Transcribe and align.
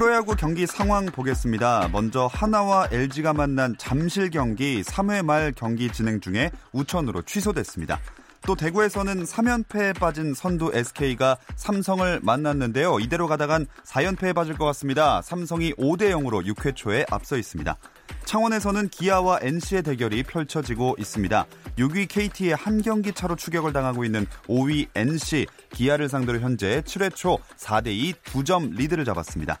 프로야구 0.00 0.34
경기 0.34 0.66
상황 0.66 1.04
보겠습니다. 1.04 1.90
먼저 1.92 2.26
하나와 2.26 2.88
LG가 2.90 3.34
만난 3.34 3.76
잠실 3.76 4.30
경기 4.30 4.80
3회 4.80 5.22
말 5.22 5.52
경기 5.54 5.92
진행 5.92 6.22
중에 6.22 6.50
우천으로 6.72 7.20
취소됐습니다. 7.20 8.00
또 8.46 8.54
대구에서는 8.54 9.24
3연패에 9.24 10.00
빠진 10.00 10.32
선두 10.32 10.70
SK가 10.72 11.36
삼성을 11.56 12.20
만났는데요. 12.22 12.98
이대로 13.00 13.26
가다간 13.26 13.66
4연패에 13.84 14.34
빠질 14.34 14.56
것 14.56 14.64
같습니다. 14.64 15.20
삼성이 15.20 15.74
5대 15.74 16.10
0으로 16.12 16.46
6회 16.46 16.74
초에 16.74 17.04
앞서 17.10 17.36
있습니다. 17.36 17.76
창원에서는 18.24 18.88
기아와 18.88 19.40
NC의 19.42 19.82
대결이 19.82 20.22
펼쳐지고 20.22 20.96
있습니다. 20.98 21.44
6위 21.76 22.08
KT의 22.08 22.54
한 22.54 22.80
경기 22.80 23.12
차로 23.12 23.36
추격을 23.36 23.74
당하고 23.74 24.06
있는 24.06 24.24
5위 24.48 24.88
NC, 24.94 25.46
기아를 25.74 26.08
상대로 26.08 26.40
현재 26.40 26.80
7회 26.86 27.14
초 27.14 27.38
4대2 27.58 28.14
2점 28.14 28.76
리드를 28.76 29.04
잡았습니다. 29.04 29.58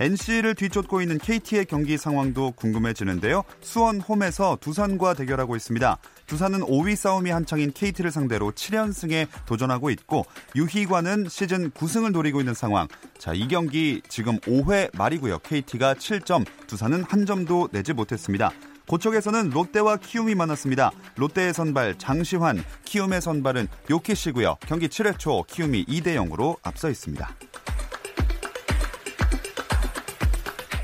NC를 0.00 0.54
뒤쫓고 0.54 1.02
있는 1.02 1.18
KT의 1.18 1.66
경기 1.66 1.98
상황도 1.98 2.52
궁금해지는데요. 2.52 3.44
수원 3.60 4.00
홈에서 4.00 4.56
두산과 4.58 5.12
대결하고 5.12 5.56
있습니다. 5.56 5.98
두산은 6.26 6.60
5위 6.60 6.96
싸움이 6.96 7.30
한창인 7.30 7.70
KT를 7.70 8.10
상대로 8.10 8.50
7연승에 8.50 9.28
도전하고 9.44 9.90
있고 9.90 10.24
유희관은 10.56 11.26
시즌 11.28 11.70
9승을 11.72 12.12
노리고 12.12 12.40
있는 12.40 12.54
상황. 12.54 12.88
자, 13.18 13.34
이 13.34 13.46
경기 13.46 14.00
지금 14.08 14.38
5회 14.40 14.96
말이고요. 14.96 15.40
KT가 15.40 15.94
7점, 15.94 16.46
두산은 16.66 17.04
한 17.04 17.26
점도 17.26 17.68
내지 17.70 17.92
못했습니다. 17.92 18.50
고척에서는 18.88 19.50
롯데와 19.50 19.98
키움이 19.98 20.34
만났습니다. 20.34 20.92
롯데의 21.16 21.52
선발 21.52 21.98
장시환, 21.98 22.64
키움의 22.86 23.20
선발은 23.20 23.68
요키시고요. 23.90 24.56
경기 24.66 24.88
7회 24.88 25.18
초 25.18 25.44
키움이 25.44 25.84
2대 25.84 26.16
0으로 26.16 26.56
앞서 26.62 26.88
있습니다. 26.88 27.36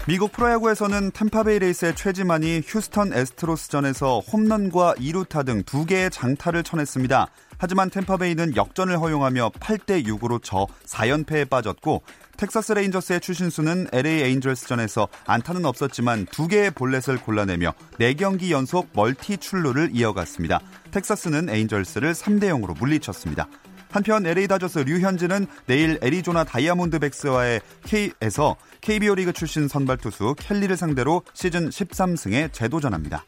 미국 0.08 0.30
프로야구에서는 0.30 1.10
템파베이 1.10 1.58
레이스의 1.58 1.96
최지만이 1.96 2.62
휴스턴 2.64 3.12
에스트로스전에서 3.12 4.20
홈런과 4.20 4.94
2루타 4.94 5.44
등 5.44 5.64
두 5.66 5.84
개의 5.84 6.10
장타를 6.12 6.62
쳐냈습니다. 6.62 7.26
하지만 7.58 7.90
템파베이는 7.90 8.54
역전을 8.54 9.00
허용하며 9.00 9.50
8대 9.58 10.06
6으로 10.06 10.40
져 10.40 10.68
4연패에 10.86 11.50
빠졌고 11.50 12.02
텍사스 12.36 12.74
레인저스의 12.74 13.20
추신수는 13.20 13.88
LA 13.92 14.22
에인절스전에서 14.22 15.08
안타는 15.26 15.64
없었지만 15.64 16.26
두 16.30 16.46
개의 16.46 16.70
볼넷을 16.70 17.18
골라내며 17.18 17.74
4경기 17.98 18.50
연속 18.50 18.90
멀티 18.92 19.38
출루를 19.38 19.90
이어갔습니다. 19.92 20.60
텍사스는 20.92 21.48
에인절스를 21.48 22.12
3대 22.12 22.44
0으로 22.44 22.78
물리쳤습니다. 22.78 23.48
한편 23.96 24.26
LA 24.26 24.46
다저스 24.46 24.80
류현진은 24.80 25.46
내일 25.64 25.98
애리조나 26.02 26.44
다이아몬드백스와의 26.44 27.62
경기에서 27.86 28.56
KBO 28.82 29.14
리그 29.14 29.32
출신 29.32 29.68
선발 29.68 29.96
투수 29.96 30.34
켈리를 30.38 30.76
상대로 30.76 31.22
시즌 31.32 31.70
13승에 31.70 32.52
재도전합니다. 32.52 33.24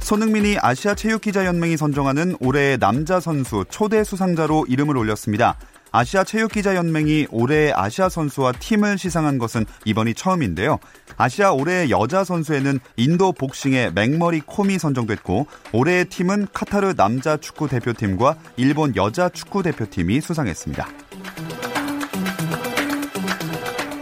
손흥민이 0.00 0.58
아시아 0.60 0.94
체육기자연맹이 0.94 1.78
선정하는 1.78 2.36
올해의 2.40 2.76
남자 2.76 3.20
선수 3.20 3.64
초대 3.70 4.04
수상자로 4.04 4.66
이름을 4.68 4.94
올렸습니다. 4.94 5.58
아시아 5.90 6.24
체육기자연맹이 6.24 7.28
올해의 7.30 7.72
아시아 7.72 8.10
선수와 8.10 8.52
팀을 8.52 8.98
시상한 8.98 9.38
것은 9.38 9.64
이번이 9.86 10.12
처음인데요. 10.12 10.78
아시아 11.18 11.52
올해의 11.52 11.90
여자 11.90 12.22
선수에는 12.22 12.78
인도 12.96 13.32
복싱의 13.32 13.92
맥머리 13.92 14.40
콤이 14.40 14.78
선정됐고 14.78 15.48
올해의 15.72 16.04
팀은 16.06 16.46
카타르 16.52 16.94
남자 16.94 17.36
축구 17.36 17.68
대표팀과 17.68 18.36
일본 18.56 18.94
여자 18.94 19.28
축구 19.28 19.64
대표팀이 19.64 20.20
수상했습니다. 20.20 20.88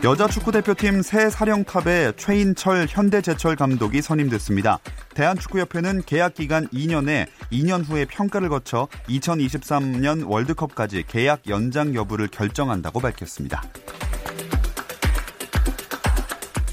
여자 0.04 0.28
축구 0.28 0.52
대표팀 0.52 1.02
새 1.02 1.30
사령탑에 1.30 2.12
최인철 2.16 2.86
현대제철 2.88 3.56
감독이 3.56 4.02
선임됐습니다. 4.02 4.78
대한축구협회는 5.14 6.02
계약 6.04 6.34
기간 6.34 6.68
2년에 6.68 7.26
2년 7.50 7.84
후에 7.84 8.04
평가를 8.04 8.50
거쳐 8.50 8.86
2023년 9.08 10.28
월드컵까지 10.28 11.04
계약 11.08 11.48
연장 11.48 11.94
여부를 11.94 12.28
결정한다고 12.28 13.00
밝혔습니다. 13.00 13.62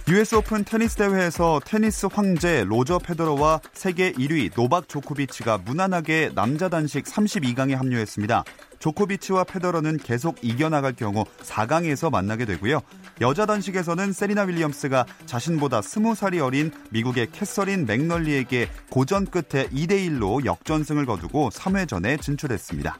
US 0.09 0.36
오픈 0.36 0.66
테니스 0.66 0.97
대회에서 0.97 1.62
테니스 1.64 2.08
황제 2.12 2.66
로저 2.68 3.00
페더러와 3.00 3.62
세계 3.72 4.12
1위 4.12 4.53
노박 4.53 4.90
조코비치가 4.90 5.59
무난하게 5.59 6.31
남자 6.36 6.68
단식 6.68 7.06
32강에 7.06 7.74
합류했습니다. 7.74 8.44
조코비치와 8.80 9.46
페더러는 9.46 9.96
계속 9.96 10.38
이겨나갈 10.41 10.91
경우 10.91 11.24
4강에서 11.44 12.12
만나게 12.12 12.44
되고요. 12.44 12.81
여자 13.22 13.46
단식에서는 13.46 14.12
세리나 14.12 14.41
윌리엄스가 14.41 15.06
자신보다 15.25 15.80
20살이 15.80 16.44
어린 16.44 16.72
미국의 16.90 17.31
캐서린 17.31 17.85
맥널리에게 17.85 18.70
고전 18.90 19.25
끝에 19.25 19.70
2대1로 19.70 20.44
역전승을 20.44 21.06
거두고 21.06 21.50
3회전에 21.52 22.22
진출했습니다. 22.22 23.00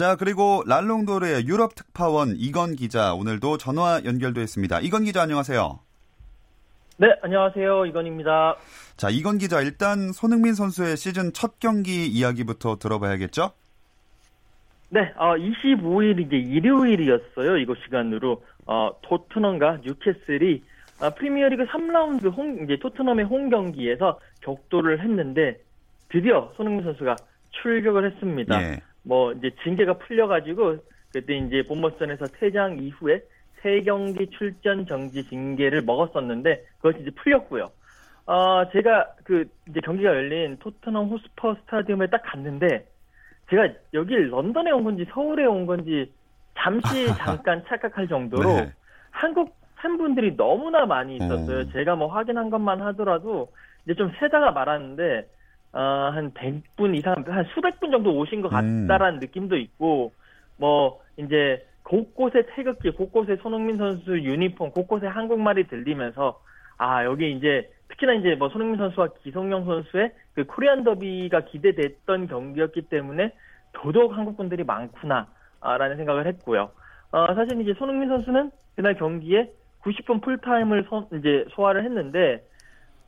자, 0.00 0.16
그리고 0.16 0.62
랄롱도르의 0.66 1.46
유럽 1.46 1.74
특파원 1.74 2.34
이건 2.38 2.74
기자 2.74 3.12
오늘도 3.12 3.58
전화 3.58 4.00
연결돼 4.02 4.40
있습니다. 4.40 4.80
이건 4.80 5.04
기자 5.04 5.20
안녕하세요. 5.20 5.78
네, 6.96 7.08
안녕하세요. 7.20 7.84
이건입니다. 7.84 8.56
자, 8.96 9.10
이건 9.10 9.36
기자 9.36 9.60
일단 9.60 10.12
손흥민 10.12 10.54
선수의 10.54 10.96
시즌 10.96 11.34
첫 11.34 11.60
경기 11.60 12.06
이야기부터 12.06 12.78
들어봐야겠죠? 12.78 13.50
네, 14.88 15.12
어, 15.18 15.34
25일 15.34 16.26
이제 16.26 16.36
일요일이었어요. 16.36 17.58
이거 17.58 17.74
시간으로 17.84 18.42
어, 18.64 18.92
토트넘과 19.02 19.80
뉴캐슬이 19.84 20.62
어, 21.02 21.10
프리미어리그 21.10 21.66
3라운드 21.66 22.34
홈 22.34 22.64
이제 22.64 22.78
토트넘의 22.80 23.26
홈 23.26 23.50
경기에서 23.50 24.18
격돌을 24.40 25.02
했는데 25.02 25.60
드디어 26.08 26.50
손흥민 26.56 26.84
선수가 26.84 27.16
출격을 27.50 28.10
했습니다. 28.12 28.62
예. 28.62 28.80
뭐 29.02 29.32
이제 29.32 29.50
징계가 29.62 29.94
풀려가지고 29.94 30.78
그때 31.12 31.36
이제 31.36 31.62
본머스전에서 31.66 32.26
퇴장 32.38 32.78
이후에 32.78 33.22
세 33.62 33.82
경기 33.82 34.26
출전 34.30 34.86
정지 34.86 35.24
징계를 35.28 35.82
먹었었는데 35.82 36.64
그것이 36.78 37.02
이제 37.02 37.10
풀렸고요. 37.10 37.70
어, 38.26 38.70
제가 38.70 39.08
그 39.24 39.44
이제 39.68 39.80
경기가 39.80 40.10
열린 40.10 40.56
토트넘 40.58 41.08
호스퍼 41.08 41.56
스타디움에 41.62 42.06
딱 42.06 42.22
갔는데 42.24 42.86
제가 43.50 43.68
여기 43.94 44.14
런던에 44.14 44.70
온 44.70 44.84
건지 44.84 45.04
서울에 45.12 45.44
온 45.44 45.66
건지 45.66 46.12
잠시 46.56 47.06
잠깐 47.18 47.64
착각할 47.66 48.06
정도로 48.08 48.48
네. 48.54 48.72
한국 49.10 49.58
팬분들이 49.80 50.36
너무나 50.36 50.86
많이 50.86 51.16
있었어요. 51.16 51.60
어. 51.60 51.64
제가 51.72 51.96
뭐 51.96 52.08
확인한 52.08 52.50
것만 52.50 52.80
하더라도 52.82 53.50
이제 53.84 53.94
좀 53.94 54.12
세다가 54.20 54.52
말았는데 54.52 55.26
어, 55.72 56.10
한 56.12 56.32
100분 56.32 56.96
이상, 56.96 57.24
한 57.26 57.44
수백 57.54 57.78
분 57.78 57.90
정도 57.90 58.16
오신 58.16 58.40
것 58.42 58.52
음. 58.52 58.86
같다라는 58.88 59.20
느낌도 59.20 59.56
있고 59.56 60.12
뭐 60.56 61.00
이제 61.16 61.64
곳곳에 61.84 62.44
태극기, 62.54 62.90
곳곳에 62.90 63.36
손흥민 63.36 63.76
선수 63.76 64.18
유니폼, 64.18 64.70
곳곳에 64.72 65.06
한국말이 65.06 65.66
들리면서 65.68 66.40
아 66.76 67.04
여기 67.04 67.32
이제 67.32 67.70
특히나 67.88 68.14
이제 68.14 68.34
뭐 68.34 68.48
손흥민 68.48 68.78
선수와 68.78 69.08
기성용 69.22 69.64
선수의 69.64 70.12
그 70.34 70.44
코리안 70.44 70.84
더비가 70.84 71.44
기대됐던 71.46 72.28
경기였기 72.28 72.82
때문에 72.82 73.32
더더욱 73.72 74.16
한국 74.16 74.36
분들이 74.36 74.64
많구나라는 74.64 75.96
생각을 75.96 76.26
했고요. 76.26 76.70
어, 77.12 77.34
사실 77.34 77.60
이제 77.60 77.74
손흥민 77.74 78.08
선수는 78.08 78.50
그날 78.76 78.94
경기에 78.94 79.50
90분 79.82 80.22
풀타임을 80.22 80.86
소, 80.88 81.08
이제 81.14 81.44
소화를 81.50 81.84
했는데 81.84 82.44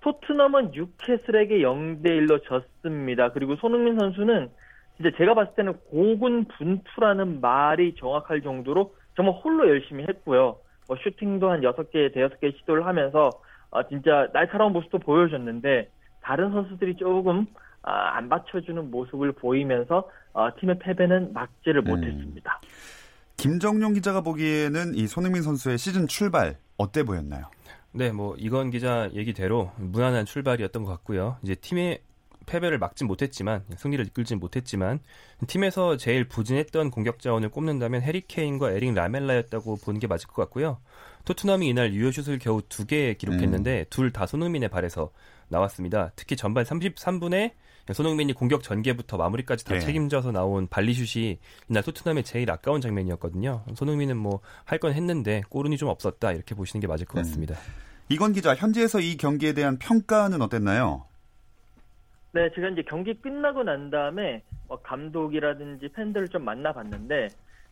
토트넘은 0.03 0.73
뉴캐슬에게 0.73 1.61
0대 1.61 2.07
1로 2.07 2.43
졌습니다. 2.45 3.33
그리고 3.33 3.57
손흥민 3.57 3.99
선수는 3.99 4.51
진짜 4.97 5.11
제가 5.17 5.35
봤을 5.35 5.55
때는 5.55 5.75
고군 5.91 6.45
분투라는 6.47 7.41
말이 7.41 7.95
정확할 7.97 8.43
정도로 8.43 8.95
정말 9.17 9.35
홀로 9.43 9.69
열심히 9.69 10.05
했고요. 10.09 10.59
뭐 10.89 10.97
슈팅도 11.03 11.51
한 11.51 11.61
6개, 11.61 12.13
대여섯 12.13 12.41
개 12.41 12.51
시도를 12.51 12.87
하면서 12.87 13.31
어, 13.71 13.89
진짜 13.89 14.29
날카로운 14.33 14.73
모습도 14.73 14.99
보여줬는데 14.99 15.89
다른 16.21 16.51
선수들이 16.53 16.97
조금 16.97 17.47
아, 17.83 18.17
안 18.17 18.29
받쳐주는 18.29 18.91
모습을 18.91 19.33
보이면서 19.33 20.09
어, 20.33 20.49
팀의 20.59 20.79
패배는 20.81 21.33
막지를 21.33 21.83
음. 21.83 21.85
못했습니다. 21.85 22.61
김정용 23.37 23.95
기자가 23.95 24.21
보기에는 24.21 24.95
이 24.95 25.07
손흥민 25.07 25.43
선수의 25.43 25.79
시즌 25.79 26.07
출발 26.07 26.57
어때 26.77 27.03
보였나요? 27.03 27.47
네, 27.93 28.11
뭐 28.11 28.35
이건 28.39 28.71
기자 28.71 29.11
얘기대로 29.13 29.71
무난한 29.77 30.25
출발이었던 30.25 30.83
것 30.85 30.91
같고요. 30.93 31.37
이제 31.43 31.55
팀의 31.55 32.01
패배를 32.47 32.79
막진 32.79 33.07
못했지만 33.07 33.65
승리를 33.77 34.05
이끌진 34.07 34.41
못했지만 34.41 34.99
팀에서 35.47 35.97
제일 35.97 36.27
부진했던 36.27 36.91
공격 36.91 37.21
자원을 37.21 37.51
꼽는다면 37.51 38.03
해리 38.03 38.23
케인과 38.27 38.73
에릭 38.73 38.95
라멜라였다고 38.95 39.77
보는 39.77 40.01
게 40.01 40.07
맞을 40.07 40.27
것 40.27 40.35
같고요. 40.43 40.79
토트넘이 41.25 41.69
이날 41.69 41.93
유효슛을 41.95 42.39
겨우 42.41 42.63
두 42.63 42.85
개 42.87 43.15
기록했는데 43.15 43.87
둘다 43.91 44.27
손흥민의 44.27 44.71
발에서 44.71 45.13
나왔습니다. 45.49 46.11
특히 46.17 46.35
전반 46.35 46.65
33분에 46.65 47.53
손흥민이 47.93 48.33
공격 48.33 48.63
전개부터 48.63 49.17
마무리까지 49.17 49.65
다 49.65 49.75
네. 49.75 49.81
책임져서 49.81 50.31
나온 50.33 50.69
발리슛이 50.69 51.39
이날 51.69 51.83
토트넘의 51.83 52.23
제일 52.23 52.51
아까운 52.51 52.81
장면이었거든요. 52.81 53.65
손흥민은 53.75 54.17
뭐 54.17 54.41
할 54.65 54.79
건 54.79 54.93
했는데 54.95 55.43
골운이 55.49 55.77
좀 55.77 55.89
없었다 55.89 56.33
이렇게 56.33 56.55
보시는 56.55 56.81
게 56.81 56.87
맞을 56.87 57.07
것 57.07 57.19
음. 57.19 57.23
같습니다. 57.23 57.55
이건 58.09 58.33
기자 58.33 58.55
현지에서 58.55 59.01
이 59.01 59.17
경기에 59.17 59.53
대한 59.53 59.79
평가는 59.79 60.41
어땠나요? 60.43 61.05
네, 62.33 62.51
제가 62.55 62.69
이제 62.71 62.83
경기 62.83 63.15
끝나고 63.15 63.63
난 63.63 63.91
다음에 63.91 64.43
뭐 64.67 64.81
감독이라든지 64.83 65.89
팬들을 65.89 66.29
좀 66.29 66.45
만나봤는데 66.45 67.29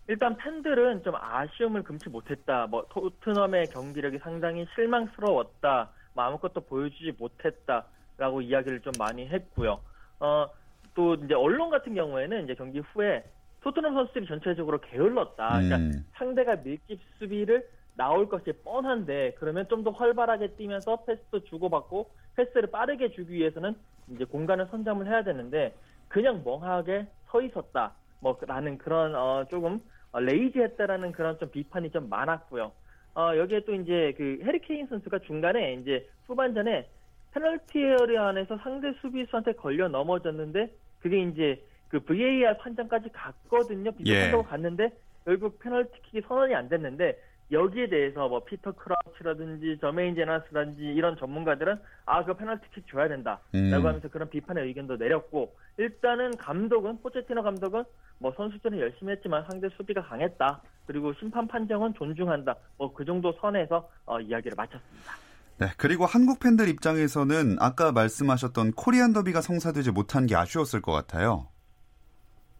일단 0.08 0.36
팬들은 0.36 1.02
좀 1.02 1.14
아쉬움을 1.16 1.82
금치 1.82 2.08
못했다. 2.10 2.66
뭐 2.68 2.84
토트넘의 2.90 3.68
경기력이 3.68 4.18
상당히 4.18 4.66
실망스러웠다. 4.74 5.90
뭐 6.14 6.24
아무것도 6.24 6.60
보여주지 6.62 7.14
못했다라고 7.18 8.42
이야기를 8.42 8.80
좀 8.80 8.92
많이 8.98 9.26
했고요. 9.28 9.80
어, 10.20 10.48
또 10.94 11.14
이제 11.14 11.34
언론 11.34 11.70
같은 11.70 11.94
경우에는 11.94 12.44
이제 12.44 12.54
경기 12.54 12.78
후에 12.80 13.24
토트넘 13.62 13.94
선수들이 13.94 14.26
전체적으로 14.26 14.80
게을렀다. 14.80 15.48
그러니까 15.48 15.76
음. 15.76 16.04
상대가 16.14 16.56
밀집 16.56 16.98
수비를 17.18 17.66
나올 17.96 18.28
것이 18.28 18.52
뻔한데 18.64 19.34
그러면 19.38 19.66
좀 19.68 19.84
더 19.84 19.90
활발하게 19.90 20.52
뛰면서 20.56 21.04
패스도 21.04 21.44
주고받고 21.44 22.08
패스를 22.36 22.70
빠르게 22.70 23.10
주기 23.10 23.34
위해서는 23.34 23.74
이제 24.08 24.24
공간을 24.24 24.66
선점을 24.70 25.06
해야 25.06 25.22
되는데 25.22 25.74
그냥 26.08 26.42
멍하게 26.44 27.06
서 27.30 27.42
있었다 27.42 27.92
뭐라는 28.20 28.78
그런 28.78 29.14
어 29.14 29.44
조금 29.50 29.80
어, 30.12 30.20
레이지했다라는 30.20 31.12
그런 31.12 31.38
좀 31.38 31.50
비판이 31.50 31.90
좀 31.90 32.08
많았고요. 32.08 32.72
어 33.14 33.36
여기에 33.36 33.60
또 33.66 33.74
이제 33.74 34.14
그 34.16 34.38
해리 34.44 34.58
케인 34.60 34.86
선수가 34.86 35.20
중간에 35.20 35.74
이제 35.74 36.08
후반전에 36.26 36.88
페널티 37.32 37.78
에어리어 37.78 38.28
안에서 38.28 38.56
상대 38.58 38.92
수비수한테 39.00 39.52
걸려 39.52 39.88
넘어졌는데 39.88 40.72
그게 41.00 41.22
이제 41.22 41.62
그 41.88 42.00
VAR 42.00 42.56
판정까지 42.58 43.10
갔거든요. 43.12 43.90
비디오 43.92 44.14
예. 44.14 44.20
판정 44.22 44.42
갔는데 44.44 44.90
결국 45.24 45.58
페널티킥이 45.60 46.22
선언이 46.26 46.54
안 46.54 46.68
됐는데 46.68 47.18
여기에 47.52 47.88
대해서 47.88 48.28
뭐 48.28 48.44
피터 48.44 48.72
크라우치라든지 48.72 49.78
저메인 49.80 50.14
제나스라든지 50.14 50.82
이런 50.84 51.16
전문가들은 51.16 51.78
아 52.06 52.24
그 52.24 52.34
페널티킥 52.34 52.86
줘야 52.88 53.08
된다라고 53.08 53.40
음. 53.54 53.72
하면서 53.74 54.08
그런 54.08 54.30
비판의 54.30 54.66
의견도 54.66 54.96
내렸고 54.96 55.54
일단은 55.76 56.36
감독은 56.36 57.00
포체티노 57.02 57.42
감독은 57.42 57.84
뭐 58.18 58.32
선수들은 58.36 58.78
열심히 58.78 59.12
했지만 59.12 59.44
상대 59.50 59.68
수비가 59.70 60.02
강했다 60.02 60.60
그리고 60.86 61.12
심판 61.14 61.48
판정은 61.48 61.94
존중한다 61.94 62.54
뭐 62.78 62.92
그 62.94 63.04
정도 63.04 63.32
선에서 63.40 63.88
어, 64.06 64.20
이야기를 64.20 64.54
마쳤습니다. 64.56 65.29
네, 65.60 65.66
그리고 65.76 66.06
한국 66.06 66.40
팬들 66.40 66.68
입장에서는 66.68 67.56
아까 67.60 67.92
말씀하셨던 67.92 68.72
코리안 68.72 69.12
더비가 69.12 69.42
성사되지 69.42 69.92
못한 69.92 70.24
게 70.24 70.34
아쉬웠을 70.34 70.80
것 70.80 70.90
같아요. 70.92 71.48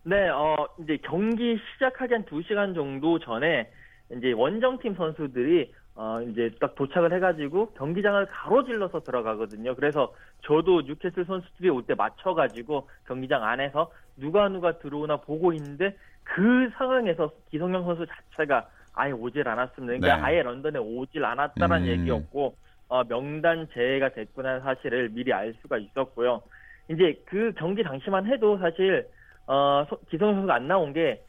네, 0.03 0.29
어, 0.29 0.55
이제 0.83 0.99
경기 1.03 1.59
시작하기 1.73 2.13
한 2.13 2.25
2시간 2.27 2.75
정도 2.75 3.19
전에 3.19 3.71
이제 4.15 4.33
원정팀 4.33 4.97
선수들이 4.97 5.73
어, 5.95 6.21
이제 6.29 6.51
딱 6.61 6.75
도착을 6.75 7.15
해가지고 7.15 7.73
경기장을 7.73 8.27
가로질러서 8.27 9.01
들어가거든요. 9.01 9.75
그래서 9.77 10.13
저도 10.43 10.83
뉴캐슬 10.83 11.25
선수들이 11.25 11.71
올 11.71 11.83
때 11.85 11.95
맞춰가지고 11.95 12.87
경기장 13.07 13.43
안에서 13.45 13.91
누가 14.19 14.47
누가 14.51 14.79
들어오나 14.79 15.17
보고 15.17 15.55
있는데 15.55 15.97
그 16.23 16.71
상황에서 16.77 17.31
기성용 17.51 17.85
선수 17.85 18.05
자체가 18.07 18.69
아예 18.93 19.13
오질 19.13 19.49
않았습니다. 19.49 19.99
그러니까 19.99 20.17
네. 20.17 20.23
아예 20.23 20.43
런던에 20.43 20.79
오질 20.79 21.25
않았다는 21.25 21.83
음. 21.83 21.87
얘기였고 21.87 22.57
어, 22.91 23.05
명단 23.05 23.69
제외가 23.73 24.11
됐구나 24.11 24.61
사실을 24.61 25.11
미리 25.11 25.33
알 25.33 25.55
수가 25.63 25.79
있었고요. 25.79 26.43
이제 26.91 27.15
그 27.25 27.53
경기 27.57 27.83
당시만 27.85 28.27
해도 28.27 28.59
사실 28.59 29.07
어, 29.47 29.87
소- 29.89 29.99
기성용 30.11 30.35
선수가 30.35 30.55
안 30.55 30.67
나온 30.69 30.93
게 30.93 31.23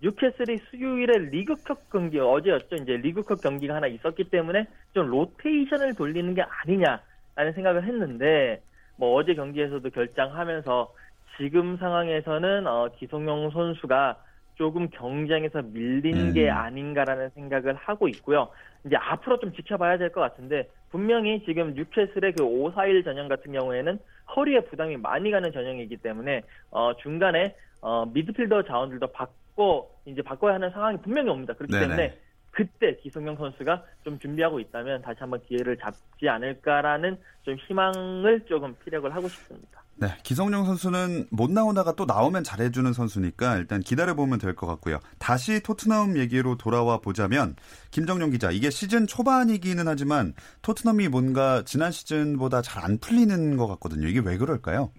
뉴캐슬이 0.00 0.58
수요일에 0.70 1.18
리그컵 1.30 1.90
경기 1.90 2.20
어제였죠. 2.20 2.76
이제 2.76 2.96
리그컵 2.98 3.40
경기가 3.42 3.74
하나 3.74 3.88
있었기 3.88 4.30
때문에 4.30 4.66
좀 4.94 5.08
로테이션을 5.08 5.94
돌리는 5.96 6.34
게 6.34 6.42
아니냐라는 6.42 7.52
생각을 7.54 7.82
했는데 7.84 8.62
뭐 8.96 9.14
어제 9.14 9.34
경기에서도 9.34 9.90
결장하면서 9.90 10.94
지금 11.36 11.76
상황에서는 11.78 12.66
어, 12.68 12.90
기성용 12.96 13.50
선수가 13.50 14.16
조금 14.58 14.90
경쟁에서 14.90 15.62
밀린 15.62 16.16
음. 16.16 16.32
게 16.34 16.50
아닌가라는 16.50 17.30
생각을 17.30 17.74
하고 17.76 18.08
있고요. 18.08 18.48
이제 18.84 18.96
앞으로 18.96 19.38
좀 19.38 19.52
지켜봐야 19.52 19.96
될 19.98 20.10
것 20.10 20.20
같은데 20.20 20.68
분명히 20.90 21.42
지금 21.44 21.74
뉴캐슬의 21.74 22.32
그 22.32 22.44
5-4-1 22.44 23.04
전형 23.04 23.28
같은 23.28 23.52
경우에는 23.52 23.98
허리에 24.34 24.60
부담이 24.60 24.96
많이 24.96 25.30
가는 25.30 25.50
전형이기 25.52 25.98
때문에 25.98 26.42
어, 26.70 26.92
중간에 26.96 27.54
어, 27.80 28.04
미드필더 28.06 28.64
자원들도 28.64 29.06
바꿔 29.12 29.88
이제 30.06 30.22
바꿔야 30.22 30.54
하는 30.54 30.70
상황이 30.70 30.98
분명히 30.98 31.30
옵니다. 31.30 31.54
그렇기 31.54 31.72
네네. 31.72 31.86
때문에 31.86 32.18
그때 32.58 32.96
기성용 33.00 33.36
선수가 33.36 33.84
좀 34.02 34.18
준비하고 34.18 34.58
있다면 34.58 35.00
다시 35.02 35.20
한번 35.20 35.40
기회를 35.46 35.76
잡지 35.78 36.28
않을까라는 36.28 37.16
좀 37.44 37.54
희망을 37.54 38.44
조금 38.48 38.74
피력을 38.84 39.14
하고 39.14 39.28
싶습니다. 39.28 39.84
네, 39.94 40.08
기성용 40.24 40.64
선수는 40.64 41.28
못 41.30 41.52
나오다가 41.52 41.94
또 41.94 42.04
나오면 42.04 42.42
잘해주는 42.42 42.92
선수니까 42.92 43.58
일단 43.58 43.78
기다려보면 43.80 44.40
될 44.40 44.56
것 44.56 44.66
같고요. 44.66 44.98
다시 45.20 45.60
토트넘 45.62 46.16
얘기로 46.18 46.56
돌아와 46.56 46.98
보자면 46.98 47.54
김정용 47.92 48.30
기자, 48.30 48.50
이게 48.50 48.70
시즌 48.70 49.06
초반이기는 49.06 49.86
하지만 49.86 50.34
토트넘이 50.62 51.06
뭔가 51.08 51.62
지난 51.64 51.92
시즌보다 51.92 52.60
잘 52.62 52.84
안 52.84 52.98
풀리는 52.98 53.56
것 53.56 53.68
같거든요. 53.68 54.08
이게 54.08 54.18
왜 54.18 54.36
그럴까요? 54.36 54.90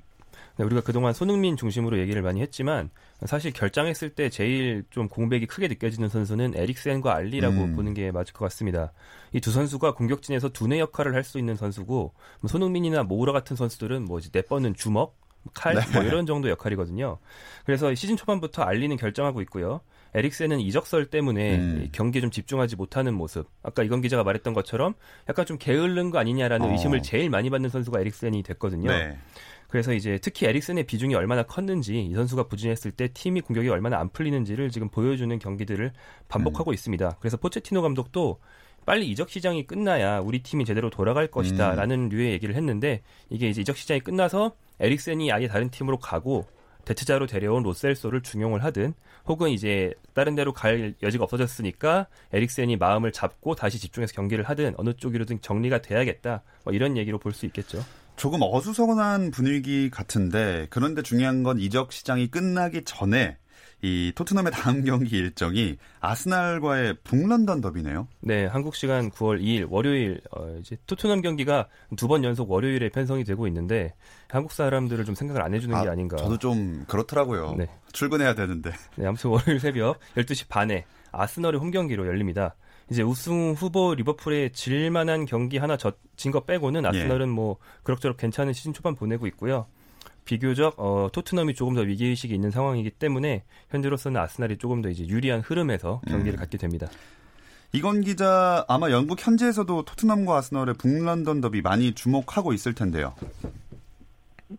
네, 0.60 0.66
우리가 0.66 0.82
그동안 0.82 1.14
손흥민 1.14 1.56
중심으로 1.56 2.00
얘기를 2.00 2.22
많이 2.22 2.42
했지만 2.42 2.90
사실 3.26 3.54
결장했을 3.54 4.10
때 4.10 4.30
제일 4.30 4.84
좀 4.90 5.08
공백이 5.08 5.46
크게 5.46 5.70
느껴지는 5.70 6.10
선수는 6.10 6.52
에릭센과 6.54 7.16
알리라고 7.16 7.56
음. 7.56 7.76
보는 7.78 7.94
게 7.94 8.12
맞을 8.12 8.34
것 8.34 8.44
같습니다. 8.44 8.92
이 9.32 9.40
두 9.40 9.52
선수가 9.52 9.94
공격진에서 9.94 10.50
두뇌 10.50 10.80
역할을 10.80 11.16
할 11.16 11.24
수 11.24 11.40
있는 11.40 11.56
선수고 11.56 12.14
뭐 12.42 12.50
손흥민이나 12.50 13.04
모우라 13.04 13.32
같은 13.32 13.56
선수들은 13.56 14.04
뭐 14.04 14.20
이제 14.20 14.30
내뻗는 14.34 14.74
주먹, 14.76 15.16
칼, 15.54 15.76
네. 15.76 15.82
뭐 15.94 16.04
이런 16.04 16.26
정도 16.26 16.50
역할이거든요. 16.50 17.20
그래서 17.66 17.96
시즌 17.96 18.18
초반부터 18.18 18.64
알리는 18.64 18.98
결정하고 18.98 19.42
있고요. 19.44 19.80
에릭센은 20.14 20.60
이적설 20.60 21.06
때문에 21.06 21.56
음. 21.58 21.90
경기에 21.94 22.20
좀 22.20 22.32
집중하지 22.32 22.76
못하는 22.76 23.14
모습. 23.14 23.48
아까 23.64 23.82
이건 23.84 24.02
기자가 24.02 24.26
말했던 24.26 24.54
것처럼 24.54 24.96
약간 25.30 25.46
좀 25.46 25.58
게을른 25.58 26.10
거 26.10 26.18
아니냐라는 26.20 26.68
어. 26.68 26.72
의심을 26.74 27.02
제일 27.02 27.30
많이 27.30 27.50
받는 27.50 27.70
선수가 27.70 28.02
에릭센이 28.02 28.44
됐거든요. 28.44 28.90
네. 28.92 29.18
그래서 29.70 29.94
이제 29.94 30.18
특히 30.22 30.48
에릭센의 30.48 30.84
비중이 30.86 31.16
얼마나 31.16 31.44
컸는지 31.44 32.02
이 32.04 32.14
선수가 32.14 32.48
부진했을 32.48 32.92
때 32.92 33.08
팀이 33.08 33.42
공격이 33.42 33.70
얼마나 33.70 34.00
안 34.00 34.10
풀리는지를 34.10 34.72
지금 34.72 34.90
보여주는 34.90 35.38
경기들을 35.40 35.86
음. 35.86 36.26
반복하고 36.28 36.74
있습니다. 36.74 37.18
그래서 37.20 37.38
포체티노 37.38 37.82
감독도 37.84 38.40
빨리 38.86 39.08
이적 39.10 39.30
시장이 39.30 39.68
끝나야 39.68 40.20
우리 40.20 40.42
팀이 40.42 40.66
제대로 40.66 40.90
돌아갈 40.90 41.26
음. 41.26 41.32
것이다라는 41.32 42.10
류의 42.10 42.32
얘기를 42.34 42.56
했는데 42.56 43.02
이게 43.30 43.48
이제 43.48 43.62
이적 43.62 43.78
시장이 43.78 44.00
끝나서 44.02 44.56
에릭센이 44.80 45.32
아예 45.32 45.48
다른 45.48 45.70
팀으로 45.70 46.00
가고 46.00 46.46
대체자로 46.86 47.28
데려온 47.28 47.62
로셀소를 47.62 48.22
중용을 48.24 48.64
하든 48.64 48.96
혹은 49.28 49.50
이제 49.52 49.94
다른 50.16 50.34
데로 50.34 50.54
갈 50.54 50.96
여지가 51.04 51.26
없어졌으니까 51.26 52.08
에릭센이 52.34 52.78
마음을 52.78 53.12
잡고 53.12 53.54
다시 53.54 53.78
집중해서 53.80 54.14
경기를 54.14 54.44
하든 54.46 54.74
어느 54.78 54.94
쪽이로든 54.96 55.42
정리가 55.42 55.84
돼야겠다 55.84 56.42
뭐 56.64 56.74
이런 56.74 56.98
얘기로 56.98 57.20
볼 57.20 57.34
수 57.34 57.46
있겠죠. 57.46 57.84
조금 58.20 58.40
어수선한 58.42 59.32
분위기 59.32 59.90
같은데 59.90 60.68
그런데 60.70 61.02
중요한 61.02 61.42
건 61.42 61.58
이적 61.58 61.94
시장이 61.94 62.28
끝나기 62.28 62.84
전에 62.84 63.38
이 63.82 64.12
토트넘의 64.14 64.52
다음 64.52 64.84
경기 64.84 65.16
일정이 65.18 65.78
아스날과의 66.02 66.98
북런던 67.06 67.62
더비네요. 67.62 68.10
네, 68.20 68.46
한국 68.46 68.76
시간 68.76 69.10
9월 69.10 69.42
2일 69.42 69.68
월요일 69.70 70.20
어, 70.36 70.54
이제 70.60 70.76
토트넘 70.86 71.22
경기가 71.22 71.70
두 71.96 72.10
번 72.10 72.26
연속 72.26 72.52
월요일에 72.52 72.90
편성이 72.90 73.24
되고 73.24 73.48
있는데 73.48 73.94
한국 74.28 74.52
사람들을 74.52 75.06
좀 75.06 75.16
생각을 75.16 75.42
안 75.42 75.54
해주는 75.54 75.82
게 75.82 75.88
아닌가. 75.88 76.18
저도 76.18 76.38
좀 76.38 76.84
그렇더라고요. 76.90 77.56
네. 77.58 77.68
출근해야 77.94 78.36
되는데. 78.36 78.74
네, 78.98 79.06
아무튼 79.08 79.30
월요일 79.32 79.62
새벽 79.62 79.98
12시 80.18 80.50
반에 80.50 80.84
아스널의 81.14 81.62
홈 81.62 81.72
경기로 81.72 82.06
열립니다. 82.06 82.56
이제 82.92 83.04
우승 83.04 83.54
후보 83.54 83.94
리버풀에 83.96 84.50
질만한 84.50 85.26
경기 85.26 85.58
하나 85.58 85.78
진 86.16 86.32
거 86.32 86.42
빼고는 86.42 86.86
아스널은 86.86 87.30
뭐 87.30 87.58
그럭저럭 87.84 88.18
괜찮은 88.18 88.54
시즌 88.54 88.74
초반 88.74 88.96
보내고 88.96 89.28
있고요. 89.28 89.68
비교적 90.26 90.76
어, 90.78 91.10
토트넘이 91.12 91.56
조금 91.56 91.74
더 91.76 91.82
위기 91.82 92.06
의식이 92.06 92.34
있는 92.34 92.52
상황이기 92.52 92.92
때문에 92.92 93.44
현재로서는 93.70 94.20
아스날이 94.22 94.58
조금 94.58 94.82
더 94.82 94.90
이제 94.90 95.08
유리한 95.08 95.42
흐름에서 95.42 96.02
경기를 96.08 96.34
음. 96.34 96.40
갖게 96.40 96.58
됩니다. 96.58 96.88
이건 97.72 98.02
기자 98.02 98.66
아마 98.68 98.90
영국 98.92 99.26
현지에서도 99.26 99.86
토트넘과 99.86 100.38
아스널의 100.38 100.76
북런던 100.76 101.42
더비 101.42 101.62
많이 101.62 101.94
주목하고 101.94 102.54
있을 102.54 102.74
텐데요. 102.74 103.14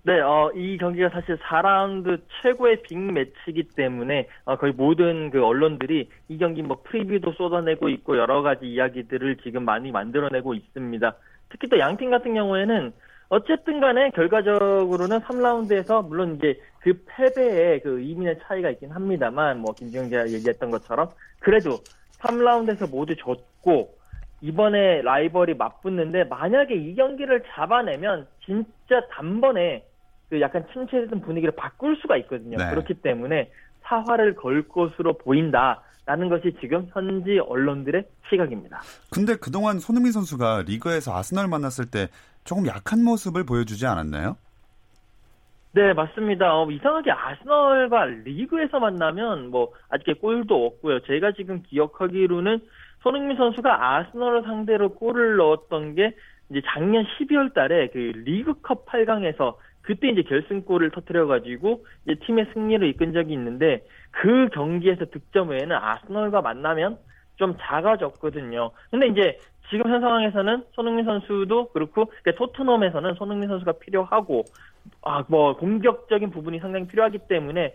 네, 0.05 0.21
어, 0.21 0.53
이 0.55 0.79
경기가 0.79 1.09
사실 1.09 1.37
4라운드 1.39 2.21
최고의 2.43 2.83
빅 2.83 2.97
매치이기 2.97 3.71
때문에 3.75 4.29
어, 4.45 4.57
거의 4.57 4.73
모든 4.73 5.31
그 5.31 5.45
언론들이 5.45 6.09
이 6.29 6.39
경기 6.39 6.63
뭐 6.63 6.81
프리뷰도 6.85 7.33
쏟아내고 7.33 7.89
있고 7.89 8.17
여러 8.17 8.41
가지 8.43 8.67
이야기들을 8.67 9.39
지금 9.39 9.65
많이 9.65 9.91
만들어내고 9.91 10.55
있습니다. 10.55 11.17
특히 11.49 11.69
또 11.69 11.77
양 11.79 11.97
팀 11.97 12.11
같은 12.11 12.35
경우에는 12.35 12.93
어쨌든 13.31 13.81
간에 13.81 14.11
결과적으로는 14.11 15.21
3라운드에서 15.21 16.07
물론 16.07 16.37
이제 16.37 16.61
그 16.81 16.93
패배에 17.07 17.81
그 17.81 18.01
의미의 18.01 18.39
차이가 18.45 18.71
있긴 18.71 18.93
합니다만 18.93 19.59
뭐 19.59 19.73
김지영 19.75 20.05
기자 20.05 20.29
얘기했던 20.29 20.71
것처럼 20.71 21.09
그래도 21.41 21.79
3라운드에서 22.21 22.89
모두 22.89 23.17
졌고 23.17 24.00
이번에 24.43 25.03
라이벌이 25.03 25.55
맞붙는데 25.55 26.25
만약에 26.25 26.75
이 26.75 26.95
경기를 26.95 27.43
잡아내면 27.53 28.27
진짜 28.45 29.07
단번에 29.11 29.85
그 30.29 30.41
약간 30.41 30.65
침체했던 30.73 31.21
분위기를 31.21 31.55
바꿀 31.55 31.97
수가 31.97 32.17
있거든요. 32.19 32.57
네. 32.57 32.71
그렇기 32.71 32.95
때문에 32.95 33.51
사활을 33.83 34.37
걸 34.37 34.67
것으로 34.69 35.19
보인다 35.19 35.83
라는 36.07 36.29
것이 36.29 36.57
지금 36.61 36.89
현지 36.93 37.39
언론들의 37.39 38.05
시각입니다. 38.29 38.81
근데 39.13 39.37
그동안 39.37 39.79
손흥민 39.79 40.13
선수가 40.13 40.65
리그에서 40.67 41.15
아스널 41.15 41.47
만났을 41.49 41.91
때 41.91 42.09
조금 42.45 42.67
약한 42.67 43.05
모습을 43.05 43.45
보여주지 43.45 43.87
않았나요? 43.87 44.37
네, 45.73 45.93
맞습니다. 45.93 46.53
어, 46.53 46.69
이상하게 46.69 47.13
아스널과 47.13 48.07
리그에서 48.25 48.81
만나면 48.81 49.51
뭐 49.51 49.73
아직 49.89 50.21
골도 50.21 50.67
없고요. 50.67 51.01
제가 51.03 51.33
지금 51.33 51.63
기억하기로는 51.63 52.61
손흥민 53.03 53.37
선수가 53.37 53.97
아스널을 53.97 54.43
상대로 54.43 54.91
골을 54.95 55.37
넣었던 55.37 55.95
게 55.95 56.15
이제 56.51 56.61
작년 56.67 57.05
12월 57.05 57.55
달에 57.55 57.89
그 57.89 57.99
리그컵 57.99 58.87
8강에서 58.87 59.57
그때 59.83 60.09
이제 60.09 60.23
결승골을 60.23 60.91
터뜨려 60.91 61.27
가지고 61.27 61.85
이제 62.05 62.21
팀의 62.27 62.51
승리를 62.53 62.87
이끈 62.89 63.13
적이 63.13 63.33
있는데 63.35 63.83
그 64.11 64.49
경기에서 64.53 65.07
득점 65.07 65.51
외에는 65.51 65.75
아스널과 65.75 66.43
만나면 66.43 66.99
좀 67.37 67.57
작아졌거든요. 67.59 68.71
근데 68.91 69.07
이제 69.07 69.39
지금 69.71 69.91
현 69.91 70.01
상황에서는 70.01 70.65
손흥민 70.73 71.05
선수도 71.05 71.69
그렇고 71.69 72.07
그러니까 72.23 72.33
토트넘에서는 72.35 73.15
손흥민 73.15 73.49
선수가 73.49 73.73
필요하고 73.73 74.45
아 75.03 75.25
뭐 75.29 75.57
공격적인 75.57 76.31
부분이 76.31 76.59
상당히 76.59 76.87
필요하기 76.87 77.21
때문에 77.29 77.75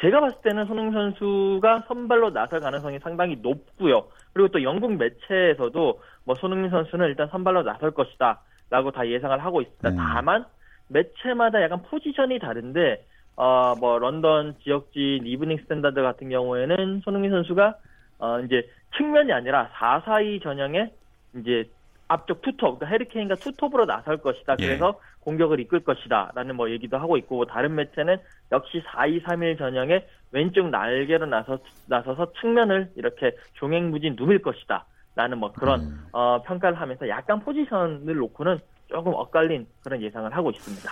제가 0.00 0.20
봤을 0.20 0.40
때는 0.42 0.66
손흥민 0.66 0.92
선수가 0.92 1.80
선발로 1.88 2.32
나설 2.32 2.60
가능성이 2.60 2.98
상당히 3.00 3.36
높고요. 3.42 4.04
그리고 4.32 4.48
또 4.48 4.62
영국 4.62 4.92
매체에서도 4.96 6.00
뭐 6.24 6.34
손흥민 6.36 6.70
선수는 6.70 7.06
일단 7.08 7.28
선발로 7.28 7.62
나설 7.64 7.90
것이다 7.90 8.40
라고 8.70 8.90
다 8.90 9.06
예상을 9.08 9.36
하고 9.42 9.60
있습니다. 9.60 9.88
음. 9.90 9.96
다만 9.96 10.44
매체마다 10.88 11.60
약간 11.62 11.82
포지션이 11.82 12.38
다른데 12.38 13.04
어 13.36 13.74
뭐 13.78 13.98
런던 13.98 14.56
지역지 14.64 15.20
이브닝 15.24 15.58
스탠다드 15.58 16.02
같은 16.02 16.28
경우에는 16.28 17.02
손흥민 17.04 17.30
선수가 17.30 17.74
어 18.18 18.40
이제 18.40 18.68
측면이 18.96 19.32
아니라 19.32 19.68
4-4-2 19.74 20.42
전형에 20.42 20.90
이제 21.36 21.68
앞쪽 22.08 22.42
투톱, 22.42 22.78
그러니까 22.78 22.86
해리 22.86 23.07
케인과 23.07 23.36
투톱으로 23.36 23.86
나설 23.86 24.16
것이다. 24.18 24.56
예. 24.60 24.66
그래서 24.66 24.98
공격을 25.20 25.60
이끌 25.60 25.80
것이다라는 25.80 26.56
뭐 26.56 26.70
얘기도 26.70 26.96
하고 26.98 27.16
있고 27.18 27.44
다른 27.44 27.74
매체는 27.74 28.16
역시 28.50 28.82
4-2-3-1 28.94 29.58
전형에 29.58 30.06
왼쪽 30.32 30.68
날개로 30.70 31.26
나서 31.26 31.58
나서서 31.86 32.32
측면을 32.40 32.90
이렇게 32.96 33.36
종횡무진 33.54 34.16
누빌 34.18 34.40
것이다. 34.42 34.86
라는 35.14 35.38
뭐 35.38 35.52
그런 35.52 35.80
음. 35.80 36.06
어, 36.12 36.40
평가를 36.42 36.80
하면서 36.80 37.08
약간 37.08 37.40
포지션을 37.40 38.14
놓고는 38.14 38.60
조금 38.88 39.12
엇갈린 39.14 39.66
그런 39.82 40.00
예상을 40.00 40.32
하고 40.34 40.50
있습니다. 40.50 40.90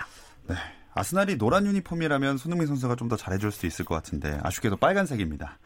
아스날이 0.93 1.37
노란 1.37 1.65
유니폼이라면 1.65 2.37
손흥민 2.37 2.67
선수가 2.67 2.95
좀 2.95 3.07
더 3.07 3.15
잘해줄 3.15 3.51
수 3.51 3.65
있을 3.65 3.85
것 3.85 3.95
같은데 3.95 4.37
아쉽게도 4.43 4.75
빨간색입니다. 4.77 5.57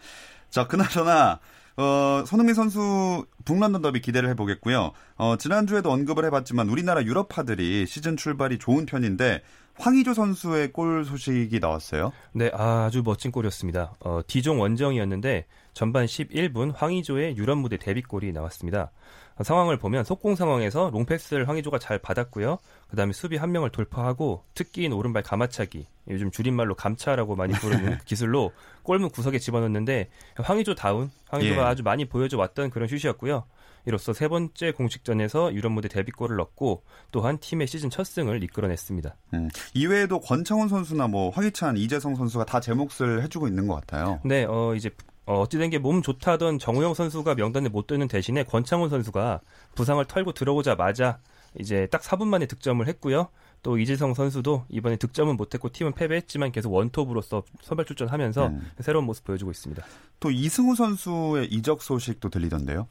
자, 0.52 0.68
그나저나 0.68 1.40
어, 1.78 2.24
손흥민 2.26 2.54
선수 2.54 3.26
북런던 3.46 3.82
더비 3.82 4.02
기대를 4.02 4.30
해보겠고요. 4.30 4.92
어, 5.16 5.36
지난주에도 5.38 5.92
언급을 5.92 6.26
해봤지만 6.26 6.70
우리나라 6.70 7.04
유럽파들이 7.04 7.86
시즌 7.88 8.18
출발이 8.18 8.60
좋은 8.60 8.86
편인데 8.86 9.42
황의조 9.76 10.14
선수의 10.14 10.74
골 10.74 11.06
소식이 11.06 11.60
나왔어요. 11.60 12.12
네, 12.34 12.52
아주 12.54 13.02
멋진 13.04 13.32
골이었습니다. 13.32 13.96
어, 14.02 14.22
디종 14.28 14.60
원정이었는데 14.60 15.46
전반 15.74 16.06
11분 16.06 16.74
황의조의 16.76 17.38
유럽 17.38 17.58
무대 17.58 17.78
데뷔골이 17.78 18.32
나왔습니다. 18.34 18.92
어, 19.42 19.44
상황을 19.44 19.78
보면 19.78 20.04
속공 20.04 20.36
상황에서 20.36 20.90
롱패스를 20.94 21.50
황의조가 21.50 21.80
잘 21.80 21.98
받았고요. 21.98 22.58
그다음에 22.90 23.12
수비 23.12 23.38
한 23.38 23.52
명을 23.52 23.72
돌파하고 23.72 24.44
특기인 24.54 24.94
오른발 24.94 25.24
가마차기, 25.24 25.88
요즘 26.10 26.30
줄임말로 26.32 26.76
감차라고 26.76 27.36
많이 27.36 27.54
부르는 27.54 27.98
그 27.98 28.04
기술로 28.06 28.52
골문 28.84 29.10
구석에 29.10 29.40
집어넣는데 29.40 30.10
황의조 30.38 30.76
다운, 30.76 31.12
황의조가 31.30 31.62
예. 31.62 31.66
아주 31.66 31.84
많이 31.84 32.06
보여줘 32.06 32.38
왔던 32.38 32.70
그런 32.70 32.88
슛이었고요. 32.88 33.46
이로써 33.88 34.14
세 34.14 34.28
번째 34.28 34.74
공식전에서 34.74 35.56
유럽 35.56 35.72
무대 35.72 35.88
데뷔골을 35.88 36.38
넣고 36.38 36.84
또한 37.12 37.40
팀의 37.40 37.66
시즌 37.66 37.90
첫 37.90 38.04
승을 38.04 38.44
이끌어냈습니다. 38.44 39.16
음, 39.34 39.50
이외에도 39.74 40.20
권창훈 40.20 40.68
선수나 40.70 41.08
뭐 41.08 41.32
황희찬, 41.32 41.78
이재성 41.78 42.16
선수가 42.16 42.46
다 42.46 42.62
제 42.62 42.74
몫을 42.76 43.24
해주고 43.24 43.48
있는 43.48 43.66
것 43.66 43.74
같아요. 43.74 44.20
네, 44.24 44.46
어, 44.48 44.76
이제, 44.76 44.92
어, 45.26 45.40
어찌된 45.42 45.70
게 45.70 45.78
몸 45.80 46.02
좋다던 46.02 46.60
정우영 46.60 46.94
선수가 46.94 47.36
명단에 47.36 47.70
못 47.70 47.88
드는 47.88 48.08
대신에 48.08 48.44
권창훈 48.44 48.90
선수가 48.90 49.42
부상을 49.76 50.04
털고 50.06 50.34
들어오자마자 50.34 51.20
이제 51.60 51.88
딱 51.92 52.02
4분 52.02 52.28
만에 52.28 52.46
득점을 52.46 52.86
했고요. 52.88 53.30
또 53.64 53.78
이재성 53.78 54.14
선수도 54.16 54.66
이번에 54.70 54.96
득점은 54.96 55.38
못했고 55.38 55.70
팀은 55.70 55.94
패배했지만 55.94 56.52
계속 56.52 56.74
원톱으로서 56.74 57.44
선발 57.62 57.86
출전하면서 57.86 58.48
음. 58.48 58.72
새로운 58.80 59.06
모습 59.06 59.24
보여주고 59.26 59.52
있습니다. 59.52 59.84
또 60.20 60.32
이승우 60.32 60.76
선수의 60.76 61.48
이적 61.52 61.82
소식도 61.84 62.30
들리던데요. 62.30 62.88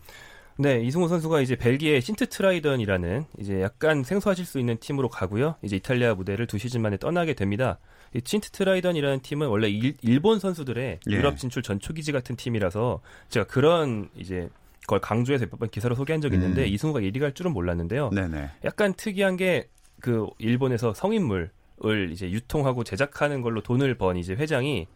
네, 0.58 0.80
이승우 0.82 1.08
선수가 1.08 1.40
이제 1.40 1.56
벨기에 1.56 2.00
신트 2.00 2.28
트라이던이라는 2.28 3.24
이제 3.38 3.62
약간 3.62 4.04
생소하실 4.04 4.44
수 4.44 4.58
있는 4.60 4.76
팀으로 4.78 5.08
가고요. 5.08 5.56
이제 5.62 5.76
이탈리아 5.76 6.14
무대를 6.14 6.46
두 6.46 6.58
시즌 6.58 6.82
만에 6.82 6.98
떠나게 6.98 7.34
됩니다. 7.34 7.78
이 8.14 8.20
신트 8.24 8.50
트라이던이라는 8.50 9.20
팀은 9.20 9.48
원래 9.48 9.68
일, 9.68 9.96
일본 10.02 10.38
선수들의 10.38 11.00
예. 11.08 11.12
유럽 11.12 11.36
진출 11.36 11.62
전초기지 11.62 12.12
같은 12.12 12.36
팀이라서 12.36 13.00
제가 13.28 13.46
그런 13.46 14.08
이제 14.16 14.48
그걸 14.82 15.00
강조해서 15.00 15.46
몇 15.46 15.58
번 15.58 15.68
기사로 15.68 15.94
소개한 15.94 16.20
적이 16.20 16.36
있는데 16.36 16.62
음. 16.62 16.66
이승우가 16.66 17.00
이리 17.00 17.20
갈 17.20 17.32
줄은 17.32 17.52
몰랐는데요. 17.52 18.10
네네. 18.10 18.50
약간 18.64 18.94
특이한 18.94 19.36
게 19.36 19.68
그 20.00 20.26
일본에서 20.38 20.94
성인물 20.94 21.50
을 21.82 22.10
이제 22.12 22.30
유통하고 22.30 22.84
제작하는 22.84 23.40
걸로 23.40 23.62
돈을 23.62 23.94
번 23.94 24.18
이제 24.18 24.34
회장이 24.34 24.86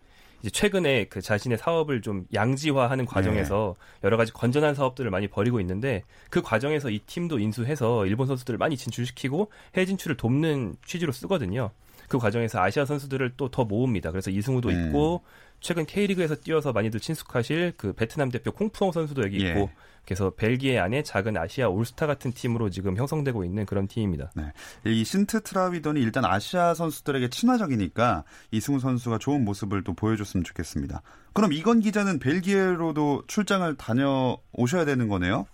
이제 0.42 0.50
최근에 0.50 1.06
그 1.06 1.22
자신의 1.22 1.56
사업을 1.56 2.02
좀 2.02 2.26
양지화하는 2.34 3.06
과정에서 3.06 3.74
네. 3.78 4.00
여러 4.04 4.18
가지 4.18 4.34
건전한 4.34 4.74
사업들을 4.74 5.10
많이 5.10 5.26
벌이고 5.26 5.60
있는데 5.60 6.02
그 6.28 6.42
과정에서 6.42 6.90
이 6.90 6.98
팀도 6.98 7.38
인수해서 7.38 8.04
일본 8.04 8.26
선수들을 8.26 8.58
많이 8.58 8.76
진출시키고 8.76 9.50
해외 9.74 9.86
진출을 9.86 10.18
돕는 10.18 10.76
취지로 10.84 11.10
쓰거든요. 11.12 11.70
그 12.08 12.18
과정에서 12.18 12.60
아시아 12.60 12.84
선수들을 12.84 13.34
또 13.36 13.48
더 13.54 13.64
모읍니다. 13.64 14.10
그래서 14.10 14.30
이승우도 14.30 14.70
음. 14.70 14.88
있고 14.88 15.22
최근 15.60 15.86
K리그에서 15.86 16.34
뛰어서 16.34 16.72
많이들 16.72 16.98
친숙하실 16.98 17.74
그 17.76 17.92
베트남 17.92 18.30
대표 18.30 18.50
콩푸엉 18.52 18.90
선수도 18.92 19.22
여기 19.22 19.36
있고 19.36 19.60
예. 19.60 19.70
그래서 20.04 20.30
벨기에 20.30 20.78
안에 20.78 21.02
작은 21.02 21.36
아시아 21.36 21.68
올스타 21.68 22.06
같은 22.06 22.32
팀으로 22.32 22.68
지금 22.68 22.96
형성되고 22.96 23.44
있는 23.44 23.64
그런 23.64 23.86
팀입니다. 23.88 24.32
네. 24.34 24.52
이 24.84 25.04
신트 25.04 25.42
트라위던이 25.42 26.00
일단 26.00 26.24
아시아 26.24 26.74
선수들에게 26.74 27.28
친화적이니까 27.28 28.24
이승우 28.50 28.80
선수가 28.80 29.18
좋은 29.18 29.44
모습을 29.44 29.84
또 29.84 29.94
보여줬으면 29.94 30.44
좋겠습니다. 30.44 31.00
그럼 31.32 31.52
이건 31.52 31.80
기자는 31.80 32.18
벨기에로도 32.18 33.24
출장을 33.26 33.74
다녀오셔야 33.76 34.84
되는 34.84 35.08
거네요? 35.08 35.46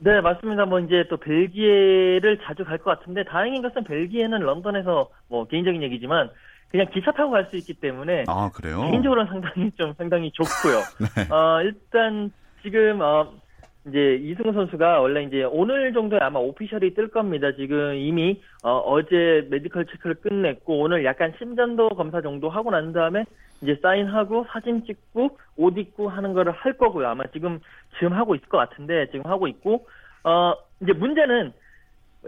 네, 0.00 0.20
맞습니다. 0.20 0.64
뭐 0.64 0.78
이제 0.80 1.04
또 1.10 1.16
벨기에를 1.16 2.38
자주 2.44 2.64
갈 2.64 2.78
것 2.78 2.98
같은데 2.98 3.24
다행인 3.24 3.62
것은 3.62 3.84
벨기에는 3.84 4.38
런던에서 4.40 5.08
뭐 5.28 5.46
개인적인 5.48 5.82
얘기지만 5.82 6.30
그냥 6.70 6.86
기차 6.92 7.10
타고 7.12 7.30
갈 7.32 7.46
수 7.50 7.56
있기 7.56 7.74
때문에 7.74 8.24
아 8.28 8.50
그래요? 8.54 8.82
개인적으로는 8.90 9.30
상당히 9.32 9.70
좀 9.76 9.94
상당히 9.98 10.30
좋고요. 10.32 10.82
네. 11.28 11.34
어 11.34 11.62
일단 11.62 12.30
지금 12.62 13.00
어 13.00 13.32
이제 13.88 14.16
이승우 14.16 14.52
선수가 14.52 15.00
원래 15.00 15.22
이제 15.22 15.44
오늘 15.44 15.92
정도에 15.92 16.18
아마 16.20 16.38
오피셜이 16.38 16.94
뜰 16.94 17.08
겁니다. 17.08 17.52
지금 17.52 17.94
이미 17.94 18.40
어, 18.62 19.02
제 19.08 19.46
메디컬 19.50 19.86
체크를 19.86 20.16
끝냈고 20.16 20.80
오늘 20.80 21.04
약간 21.04 21.32
심전도 21.38 21.90
검사 21.90 22.20
정도 22.20 22.50
하고 22.50 22.70
난 22.70 22.92
다음에 22.92 23.24
이제 23.62 23.78
사인하고 23.82 24.46
사진 24.50 24.84
찍고 24.84 25.38
옷 25.56 25.78
입고 25.78 26.08
하는 26.08 26.32
거를 26.32 26.52
할 26.52 26.74
거고요. 26.74 27.08
아마 27.08 27.24
지금 27.32 27.60
지금 27.98 28.12
하고 28.12 28.34
있을 28.34 28.48
것 28.48 28.58
같은데 28.58 29.06
지금 29.10 29.30
하고 29.30 29.48
있고 29.48 29.86
어 30.24 30.54
이제 30.82 30.92
문제는 30.92 31.52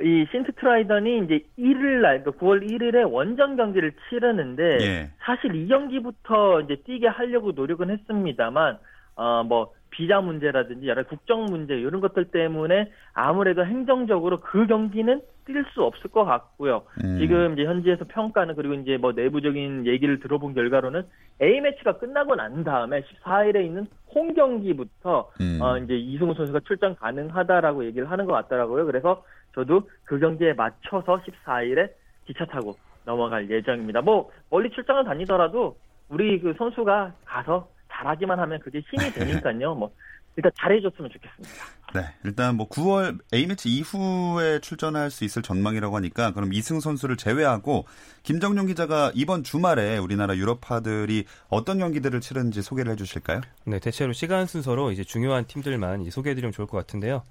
이 0.03 0.27
신트 0.31 0.53
트라이던이 0.53 1.25
이제 1.25 1.41
1일 1.59 2.01
날, 2.01 2.23
그러니까 2.23 2.31
9월 2.45 2.69
1일에 2.71 3.11
원정 3.11 3.57
경기를 3.57 3.93
치르는데 4.09 4.79
예. 4.81 5.11
사실 5.19 5.55
이 5.55 5.67
경기부터 5.67 6.61
이제 6.63 6.77
뛰게 6.87 7.09
하려고 7.09 7.53
노력은 7.53 7.91
했습니다만 7.91 8.79
어뭐 9.17 9.73
비자 9.91 10.21
문제라든지 10.21 10.87
여러 10.87 11.03
규정 11.05 11.47
문제 11.47 11.75
이런 11.75 12.01
것들 12.01 12.27
때문에 12.27 12.91
아무래도 13.13 13.65
행정적으로 13.65 14.41
그 14.41 14.67
경기는 14.67 15.21
뛸 15.47 15.65
수 15.73 15.83
없을 15.83 16.11
것 16.11 16.25
같고요. 16.25 16.83
음. 17.05 17.19
지금 17.19 17.53
이제 17.55 17.65
현지에서 17.65 18.05
평가는 18.07 18.55
그리고 18.55 18.75
이제 18.75 18.97
뭐 18.97 19.13
내부적인 19.13 19.87
얘기를 19.87 20.21
들어본 20.21 20.55
결과로는 20.55 21.03
A 21.43 21.61
매치가 21.61 21.99
끝나고 21.99 22.37
난 22.37 22.63
다음에 22.63 23.03
14일에 23.03 23.65
있는 23.65 23.87
홈 24.15 24.35
경기부터 24.35 25.31
음. 25.41 25.59
어 25.61 25.79
이제 25.79 25.97
이승우 25.97 26.35
선수가 26.35 26.61
출전 26.67 26.95
가능하다라고 26.97 27.85
얘기를 27.87 28.11
하는 28.11 28.27
것 28.27 28.33
같더라고요. 28.33 28.87
그래서 28.87 29.25
저도 29.55 29.89
그 30.05 30.19
경기에 30.19 30.53
맞춰서 30.53 31.21
14일에 31.23 31.91
기차 32.27 32.45
타고 32.45 32.77
넘어갈 33.05 33.51
예정입니다. 33.51 34.03
뭐 34.03 34.31
멀리 34.51 34.71
출장을 34.71 35.05
다니더라도 35.05 35.77
우리 36.09 36.41
그 36.41 36.55
선수가 36.59 37.13
가서 37.25 37.69
잘하기만 38.01 38.39
하면 38.41 38.61
그게 38.61 38.81
힘이 38.91 39.13
되니까요. 39.13 39.75
뭐 39.75 39.93
일단 40.37 40.53
잘해줬으면 40.57 41.11
좋겠습니다. 41.11 41.65
네, 41.93 42.03
일단 42.25 42.57
뭐 42.57 42.69
9월 42.69 43.19
A매치 43.35 43.69
이후에 43.69 44.61
출전할 44.61 45.11
수 45.11 45.25
있을 45.25 45.43
전망이라고 45.43 45.97
하니까 45.97 46.33
그럼 46.33 46.53
이승 46.53 46.81
선수를 46.81 47.17
제외하고 47.17 47.85
김정용 48.23 48.67
기자가 48.67 49.11
이번 49.15 49.43
주말에 49.43 49.99
우리나라 49.99 50.37
유럽파들이 50.37 51.25
어떤 51.49 51.79
경기들을 51.79 52.21
치르는지 52.21 52.63
소개를 52.63 52.93
해주실까요? 52.93 53.41
네, 53.67 53.81
대체로 53.81 54.13
시간 54.13 54.47
순서로 54.47 54.93
이제 54.93 55.03
중요한 55.03 55.47
팀들만 55.47 56.03
이제 56.03 56.11
소개해드리면 56.11 56.53
좋을 56.53 56.69
것 56.69 56.77
같은데요. 56.79 57.25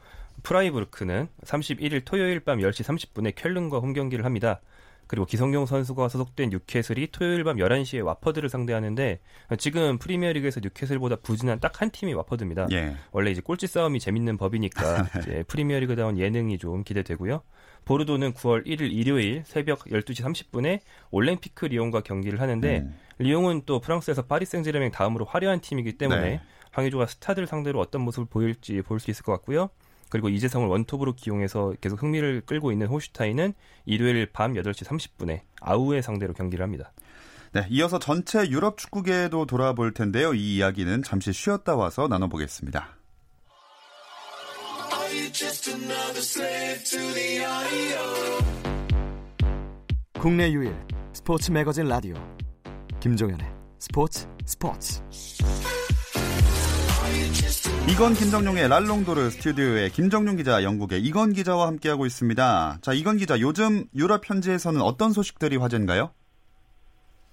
프라이부르크는 0.43 1.27
31일 1.45 2.03
토요일 2.05 2.41
밤 2.41 2.59
10시 2.59 2.83
30분에 2.83 3.33
쾰른과 3.35 3.79
홈 3.79 3.93
경기를 3.93 4.25
합니다. 4.25 4.59
그리고 5.09 5.25
기성용 5.25 5.65
선수가 5.65 6.07
소속된 6.07 6.51
뉴캐슬이 6.51 7.07
토요일 7.11 7.43
밤 7.43 7.57
11시에 7.57 8.05
와퍼드를 8.05 8.47
상대하는데 8.47 9.19
지금 9.57 9.97
프리미어리그에서 9.97 10.59
뉴캐슬보다 10.61 11.15
부진한 11.17 11.59
딱 11.59 11.81
한 11.81 11.89
팀이 11.89 12.13
와퍼드입니다. 12.13 12.67
예. 12.73 12.95
원래 13.11 13.31
이제 13.31 13.41
꼴찌 13.41 13.65
싸움이 13.67 13.99
재밌는 13.99 14.37
법이니까 14.37 15.07
이제 15.19 15.43
프리미어리그다운 15.47 16.19
예능이 16.19 16.59
좀 16.59 16.83
기대되고요. 16.83 17.41
보르도는 17.85 18.33
9월 18.33 18.67
1일 18.67 18.91
일요일 18.91 19.41
새벽 19.45 19.85
12시 19.85 20.21
30분에 20.23 20.81
올랭피크 21.09 21.65
리옹과 21.65 22.01
경기를 22.01 22.39
하는데 22.41 22.79
음. 22.79 22.95
리옹은 23.17 23.63
또 23.65 23.79
프랑스에서 23.79 24.23
파리 24.23 24.45
생제르맹 24.45 24.91
다음으로 24.91 25.25
화려한 25.25 25.61
팀이기 25.61 25.93
때문에 25.97 26.21
네. 26.21 26.41
황의조가 26.71 27.07
스타들 27.07 27.47
상대로 27.47 27.79
어떤 27.79 28.01
모습을 28.01 28.27
보일지 28.29 28.81
볼 28.83 28.99
수 28.99 29.09
있을 29.09 29.23
것 29.23 29.31
같고요. 29.31 29.69
그리고 30.09 30.29
이재성을 30.29 30.67
원톱으로 30.67 31.13
기용해서 31.13 31.73
계속 31.81 32.01
흥미를 32.01 32.41
끌고 32.45 32.71
있는 32.71 32.87
호슈타인은 32.87 33.53
일요일 33.85 34.25
밤 34.27 34.53
8시 34.53 34.85
30분에 34.85 35.41
아우의 35.61 36.01
상대로 36.01 36.33
경기를 36.33 36.63
합니다. 36.63 36.91
네, 37.51 37.65
이어서 37.69 37.97
전체 37.97 38.47
유럽 38.49 38.77
축구계도 38.77 39.45
돌아볼 39.45 39.93
텐데요. 39.93 40.33
이 40.33 40.57
이야기는 40.57 41.03
잠시 41.03 41.33
쉬었다 41.33 41.75
와서 41.75 42.07
나눠보겠습니다. 42.07 42.95
국내 50.19 50.51
유일 50.51 50.75
스포츠 51.13 51.51
매거진 51.51 51.87
라디오 51.87 52.15
김종현의 52.99 53.47
스포츠 53.79 54.27
스포츠 54.45 55.01
이건 57.91 58.13
김정용의 58.13 58.69
랄롱도르 58.69 59.29
스튜디오의 59.31 59.89
김정용 59.89 60.35
기자, 60.35 60.63
영국의 60.63 61.01
이건 61.01 61.33
기자와 61.33 61.65
함께하고 61.67 62.05
있습니다. 62.05 62.77
자, 62.81 62.93
이건 62.93 63.17
기자, 63.17 63.39
요즘 63.39 63.85
유럽 63.95 64.29
현지에서는 64.29 64.79
어떤 64.81 65.11
소식들이 65.11 65.57
화제인가요? 65.57 66.11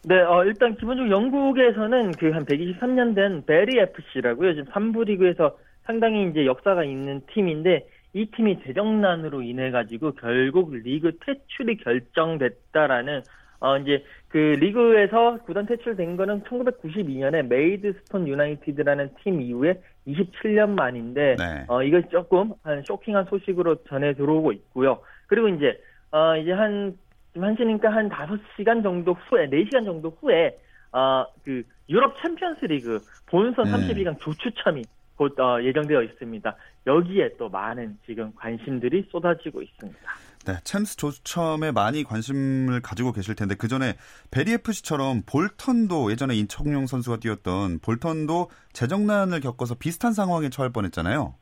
네, 0.05 0.19
어, 0.23 0.45
일단 0.45 0.75
기본적으로 0.77 1.11
영국에서는 1.11 2.13
그 2.13 2.33
한 2.33 2.47
123년 2.47 3.15
된 3.15 3.45
베리 3.45 3.79
FC라고요. 3.79 4.55
지금 4.55 4.73
3부 4.73 5.05
리그에서 5.05 5.59
상당히 5.85 6.31
이제 6.31 6.47
역사가 6.47 6.85
있는 6.85 7.21
팀인데 7.35 7.87
이 8.15 8.27
팀이 8.35 8.61
재정난으로 8.65 9.43
인해 9.43 9.71
가지고 9.71 10.13
결국 10.13 10.73
리그 10.73 11.19
퇴출이 11.19 11.77
결정됐다라는 11.79 13.23
어 13.61 13.79
이제 13.79 14.05
그 14.29 14.37
리그에서 14.37 15.39
구단 15.45 15.67
퇴출된 15.67 16.17
거는 16.17 16.43
1992년에 16.43 17.47
메이드스톤 17.47 18.29
유나이티드라는 18.29 19.11
팀 19.23 19.41
이후에 19.41 19.81
27년 20.07 20.71
만인데 20.71 21.37
네. 21.39 21.65
어 21.69 21.83
이거 21.83 22.01
조금 22.09 22.53
한 22.63 22.83
쇼킹한 22.83 23.27
소식으로 23.27 23.85
전해 23.85 24.15
들어오고 24.15 24.53
있고요. 24.53 25.01
그리고 25.27 25.49
이제 25.49 25.81
어 26.11 26.37
이제 26.37 26.53
한 26.53 26.97
한시니까 27.35 27.91
한 27.91 28.09
5시간 28.09 28.83
정도 28.83 29.13
후에 29.13 29.49
4시간 29.49 29.85
정도 29.85 30.17
후에 30.21 30.59
어그 30.91 31.63
유럽 31.89 32.15
챔피언스 32.23 32.65
리그 32.67 33.01
본선 33.27 33.67
32강 33.67 34.09
음. 34.09 34.17
조추첨이 34.21 34.83
곧 35.17 35.39
어, 35.41 35.63
예정되어 35.63 36.03
있습니다. 36.03 36.57
여기에 36.87 37.37
또 37.39 37.49
많은 37.49 37.99
지금 38.07 38.33
관심들이 38.35 39.07
쏟아지고 39.11 39.63
있습니다. 39.63 39.99
네, 40.47 40.53
챔스 40.63 40.97
조첨에 40.97 41.73
많이 41.73 42.05
관심을 42.05 42.81
가지고 42.81 43.11
계실 43.11 43.35
텐데 43.35 43.57
그 43.59 43.67
전에 43.67 43.95
베리 44.31 44.53
FC처럼 44.53 45.23
볼턴도 45.27 46.13
예전에 46.13 46.37
인청용 46.37 46.87
선수가 46.87 47.17
뛰었던 47.17 47.81
볼턴도 47.81 48.51
재정난을 48.73 49.41
겪어서 49.41 49.75
비슷한 49.75 50.13
상황에 50.13 50.49
처할 50.49 50.71
뻔했잖아요. 50.71 51.35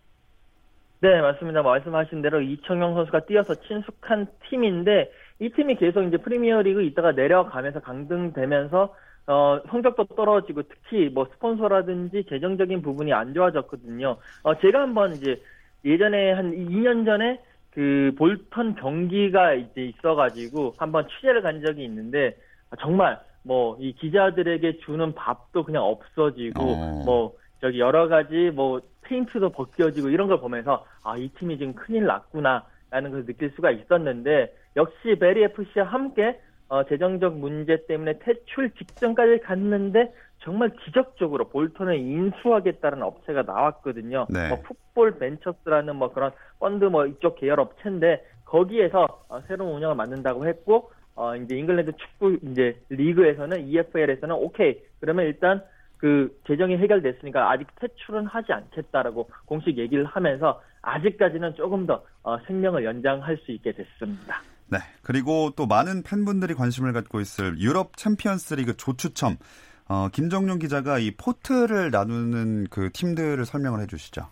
네, 1.01 1.21
맞습니다. 1.21 1.61
말씀하신 1.61 2.23
대로 2.23 2.41
이청용 2.41 2.95
선수가 2.95 3.27
뛰어서 3.27 3.55
친숙한 3.55 4.27
팀인데 4.49 5.13
이 5.39 5.51
팀이 5.51 5.75
계속 5.77 6.03
이제 6.05 6.17
프리미어리그 6.17 6.83
있다가 6.83 7.13
내려가면서 7.13 7.81
강등되면서 7.81 8.95
어, 9.27 9.61
성적도 9.69 10.05
떨어지고 10.05 10.63
특히 10.63 11.11
뭐 11.11 11.27
스폰서라든지 11.33 12.25
재정적인 12.31 12.81
부분이 12.81 13.13
안 13.13 13.35
좋아졌거든요. 13.35 14.17
어, 14.45 14.59
제가 14.61 14.81
한번 14.81 15.13
이제 15.13 15.43
예전에 15.85 16.33
한 16.33 16.53
2년 16.53 17.05
전에 17.05 17.41
그 17.75 18.13
볼턴 18.17 18.75
경기가 18.77 19.55
이제 19.55 19.87
있어가지고 19.87 20.75
한번 20.79 21.07
취재를 21.09 21.43
간 21.43 21.61
적이 21.61 21.85
있는데 21.85 22.37
정말 22.81 23.19
뭐 23.43 23.77
이 23.79 23.93
기자들에게 23.93 24.79
주는 24.79 25.13
밥도 25.15 25.65
그냥 25.65 25.83
없어지고 25.85 26.63
어. 26.63 27.03
뭐 27.05 27.35
저기 27.61 27.81
여러 27.81 28.09
가지 28.09 28.51
뭐 28.55 28.81
페인트도 29.03 29.51
벗겨지고 29.51 30.09
이런 30.09 30.29
걸 30.29 30.41
보면서 30.41 30.85
아 31.03 31.17
이 31.19 31.29
팀이 31.39 31.59
지금 31.59 31.75
큰일 31.75 32.07
났구나라는 32.07 33.11
걸 33.11 33.27
느낄 33.27 33.51
수가 33.57 33.71
있었는데 33.71 34.55
역시 34.77 35.17
베리 35.19 35.43
FC와 35.45 35.87
함께 35.87 36.41
어, 36.69 36.85
재정적 36.85 37.39
문제 37.39 37.85
때문에 37.87 38.19
퇴출 38.21 38.71
직전까지 38.71 39.41
갔는데 39.41 40.13
정말 40.45 40.71
기적적으로 40.85 41.49
볼턴을 41.49 41.97
인수하겠다는 41.97 43.03
업체가 43.03 43.43
나왔거든요. 43.43 44.27
네. 44.29 44.49
뭐 44.49 44.63
풋볼 44.63 45.19
벤처스라는 45.19 45.97
뭐 45.97 46.13
그런 46.13 46.31
펀드 46.61 46.85
뭐 46.85 47.07
이쪽 47.07 47.37
계열 47.37 47.61
업체인데 47.61 48.25
거기에서 48.45 49.25
어, 49.29 49.41
새로운 49.49 49.77
운영을 49.77 49.97
만든다고 49.97 50.47
했고 50.47 50.91
어, 51.17 51.35
이제 51.37 51.57
잉글랜드 51.57 51.93
축구 51.97 52.39
이제 52.51 52.79
리그에서는 52.91 53.67
EFL에서는 53.67 54.35
오케이 54.35 54.79
그러면 55.01 55.27
일단 55.27 55.63
그 55.97 56.39
재정이 56.47 56.77
해결됐으니까 56.77 57.51
아직 57.51 57.67
퇴출은 57.81 58.27
하지 58.27 58.53
않겠다라고 58.53 59.31
공식 59.47 59.79
얘기를 59.79 60.05
하면서 60.05 60.61
아직까지는 60.83 61.55
조금 61.55 61.87
더 61.87 62.05
어, 62.23 62.39
생명을 62.47 62.85
연장할 62.85 63.39
수 63.39 63.53
있게 63.53 63.73
됐습니다. 63.73 64.43
네. 64.71 64.79
그리고 65.03 65.51
또 65.57 65.67
많은 65.67 66.03
팬분들이 66.03 66.55
관심을 66.55 66.93
갖고 66.93 67.21
있을 67.21 67.59
유럽 67.59 67.97
챔피언스 67.97 68.55
리그 68.55 68.77
조추첨. 68.77 69.37
어, 69.87 70.09
김정용 70.09 70.59
기자가 70.59 70.99
이 70.99 71.11
포트를 71.13 71.91
나누는 71.91 72.69
그 72.71 72.91
팀들을 72.93 73.45
설명을 73.45 73.81
해 73.81 73.87
주시죠. 73.87 74.29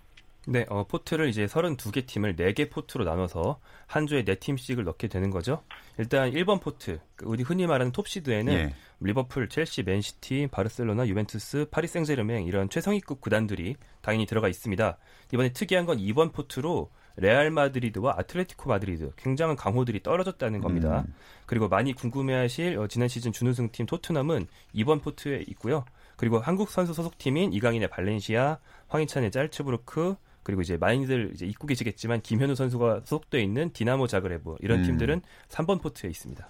네, 0.48 0.66
어, 0.68 0.84
포트를 0.84 1.28
이제 1.28 1.46
32개 1.46 2.04
팀을 2.06 2.34
4개 2.34 2.68
포트로 2.68 3.04
나눠서 3.04 3.60
한 3.86 4.06
조에 4.06 4.24
4팀씩을 4.24 4.82
넣게 4.82 5.06
되는 5.06 5.30
거죠. 5.30 5.62
일단 5.98 6.32
1번 6.32 6.60
포트, 6.60 6.98
그 7.14 7.26
우리 7.26 7.44
흔히 7.44 7.66
말하는 7.66 7.92
톱시드에는 7.92 8.52
예. 8.52 8.74
리버풀, 9.00 9.48
첼시, 9.48 9.84
맨시티, 9.84 10.48
바르셀로나, 10.50 11.06
유벤투스, 11.06 11.66
파리 11.70 11.86
생제르맹 11.86 12.46
이런 12.46 12.68
최상위급 12.68 13.20
구단들이 13.20 13.76
당연히 14.00 14.26
들어가 14.26 14.48
있습니다. 14.48 14.98
이번에 15.32 15.52
특이한 15.52 15.86
건 15.86 15.98
2번 15.98 16.32
포트로 16.32 16.90
레알 17.16 17.50
마드리드와 17.50 18.14
아틀레티코 18.18 18.68
마드리드 18.68 19.12
굉장한 19.16 19.56
강호들이 19.56 20.02
떨어졌다는 20.02 20.60
겁니다. 20.60 21.04
음. 21.06 21.14
그리고 21.46 21.68
많이 21.68 21.92
궁금해하실 21.92 22.78
어, 22.78 22.86
지난 22.86 23.08
시즌 23.08 23.32
준우승팀 23.32 23.86
토트넘은 23.86 24.46
2번 24.74 25.02
포트에 25.02 25.44
있고요. 25.48 25.84
그리고 26.16 26.38
한국 26.38 26.70
선수 26.70 26.94
소속팀인 26.94 27.52
이강인의 27.52 27.88
발렌시아, 27.88 28.58
황희찬의 28.88 29.30
짤츠부르크, 29.30 30.16
그리고 30.42 30.62
이제 30.62 30.76
많이들 30.76 31.32
이제 31.34 31.46
잊고 31.46 31.66
계시겠지만 31.66 32.20
김현우 32.20 32.54
선수가 32.54 33.02
소속돼 33.04 33.40
있는 33.40 33.72
디나모 33.72 34.06
자그레브 34.06 34.56
이런 34.60 34.80
음. 34.80 34.84
팀들은 34.84 35.22
3번 35.48 35.82
포트에 35.82 36.10
있습니다. 36.10 36.48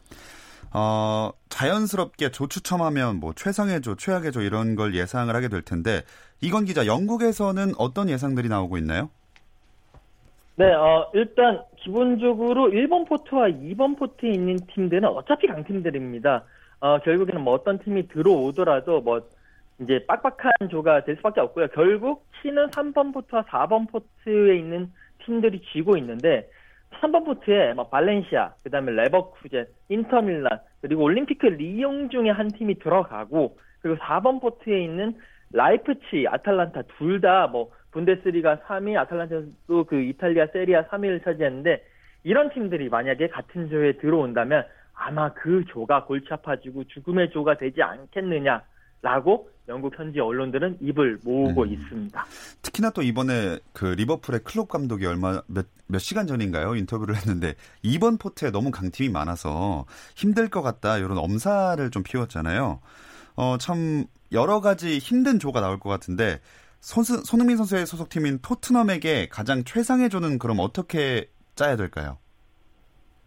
어, 0.75 1.33
자연스럽게 1.51 2.31
조 2.31 2.47
추첨하면 2.47 3.17
뭐 3.17 3.35
최상의 3.35 3.83
조, 3.83 3.95
최악의 3.95 4.33
조 4.33 4.41
이런 4.41 4.75
걸 4.75 4.95
예상을 4.95 5.35
하게 5.35 5.49
될 5.49 5.63
텐데 5.63 6.03
이건 6.41 6.65
기자 6.65 6.87
영국에서는 6.87 7.75
어떤 7.77 8.09
예상들이 8.09 8.49
나오고 8.49 8.79
있나요? 8.79 9.11
네, 10.57 10.71
어, 10.75 11.11
일단 11.15 11.63
기본적으로 11.77 12.69
1번 12.69 13.09
포트와 13.09 13.49
2번 13.49 13.99
포트에 13.99 14.31
있는 14.31 14.59
팀들은 14.75 15.05
어차피 15.07 15.47
강팀들입니다. 15.47 16.45
어, 16.81 16.99
결국에는 16.99 17.41
뭐 17.41 17.55
어떤 17.55 17.79
팀이 17.79 18.09
들어오더라도 18.09 19.01
뭐 19.01 19.27
이제 19.81 20.05
빡빡한 20.07 20.69
조가 20.71 21.05
될 21.05 21.17
수밖에 21.17 21.41
없고요. 21.41 21.69
결국 21.69 22.27
키는 22.43 22.67
3번 22.69 23.15
포트와 23.15 23.45
4번 23.45 23.91
포트에 23.91 24.59
있는 24.59 24.93
팀들이 25.25 25.63
쥐고 25.73 25.97
있는데 25.97 26.49
3번 27.01 27.25
포트에 27.25 27.73
막 27.73 27.91
발렌시아, 27.91 28.53
그다음에 28.63 28.93
레버쿠젠, 28.93 29.67
인터밀란, 29.89 30.61
그리고 30.83 31.03
올림피크 31.05 31.47
리옹 31.47 32.11
중에 32.11 32.29
한 32.29 32.49
팀이 32.49 32.79
들어가고 32.81 33.57
그리고 33.81 33.99
4번 33.99 34.41
포트에 34.43 34.85
있는 34.85 35.15
라이프치히, 35.53 36.27
아탈란타 36.29 36.83
둘 36.99 37.21
다 37.23 37.47
뭐 37.47 37.71
분데스리가 37.93 38.61
3위, 38.67 38.99
아탈란타도 38.99 39.85
그 39.87 40.01
이탈리아 40.01 40.47
세리에 40.53 40.79
A 40.79 40.85
3위를 40.89 41.23
차지했는데 41.25 41.85
이런 42.25 42.51
팀들이 42.53 42.89
만약에 42.89 43.29
같은 43.29 43.69
조에 43.69 43.99
들어온다면 43.99 44.65
아마 44.95 45.33
그 45.33 45.65
조가 45.69 46.05
골치 46.05 46.27
아파지고 46.31 46.85
죽음의 46.85 47.31
조가 47.31 47.59
되지 47.59 47.83
않겠느냐라고 47.83 49.51
영국 49.69 49.97
현지 49.99 50.21
언론들은 50.21 50.79
입을 50.81 51.19
모으고 51.25 51.63
음. 51.63 51.73
있습니다. 51.73 52.25
특히나 52.63 52.91
또 52.91 53.03
이번에 53.03 53.59
그 53.73 53.85
리버풀의 53.85 54.41
클롭 54.45 54.69
감독이 54.69 55.07
얼마 55.07 55.41
몇, 55.47 55.67
몇 55.87 55.99
시간 55.99 56.27
전인가요 56.27 56.75
인터뷰를 56.75 57.15
했는데 57.17 57.55
이번 57.83 58.19
포트에 58.19 58.51
너무 58.51 58.71
강팀이 58.71 59.11
많아서 59.11 59.85
힘들 60.17 60.49
것 60.49 60.63
같다 60.63 60.99
이런 60.99 61.17
엄살을 61.19 61.91
좀 61.91 62.03
피웠잖아요. 62.03 62.81
어 63.35 63.57
참 63.59 64.05
여러 64.33 64.61
가지 64.61 64.99
힘든 64.99 65.39
조가 65.39 65.61
나올 65.61 65.79
것 65.79 65.89
같은데 65.89 66.41
손수, 66.83 67.23
손흥민 67.25 67.57
선수의 67.57 67.87
소속팀인 67.87 68.41
토트넘에게 68.43 69.29
가장 69.31 69.63
최상의 69.63 70.11
조는 70.11 70.39
그럼 70.41 70.59
어떻게 70.59 71.29
짜야 71.55 71.77
될까요? 71.77 72.19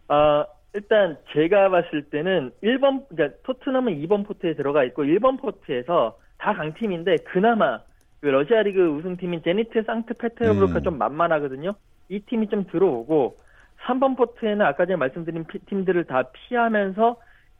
아, 0.09 0.45
일단 0.73 1.17
제가 1.33 1.69
봤을 1.69 2.03
때는 2.09 2.51
1번, 2.61 3.07
그러니까 3.07 3.37
토트넘은 3.43 3.93
2번 4.01 4.27
포트에 4.27 4.55
들어가 4.55 4.83
있고 4.83 5.03
1번 5.03 5.39
포트에서 5.39 6.19
다 6.37 6.53
강팀인데 6.53 7.15
그나마 7.31 7.79
그 8.19 8.27
러시아 8.27 8.61
리그 8.61 8.85
우승팀인 8.87 9.41
제니트 9.43 9.83
상트페테르부르크가 9.83 10.79
음. 10.79 10.83
좀 10.83 10.97
만만하거든요. 10.97 11.75
이 12.09 12.19
팀이 12.19 12.49
좀 12.49 12.65
들어오고 12.69 13.37
3번 13.85 14.17
포트에는 14.17 14.65
아까 14.65 14.85
전에 14.85 14.97
말씀드린 14.97 15.45
피- 15.45 15.59
팀들을 15.59 16.03
다 16.05 16.23
피하면서 16.33 17.15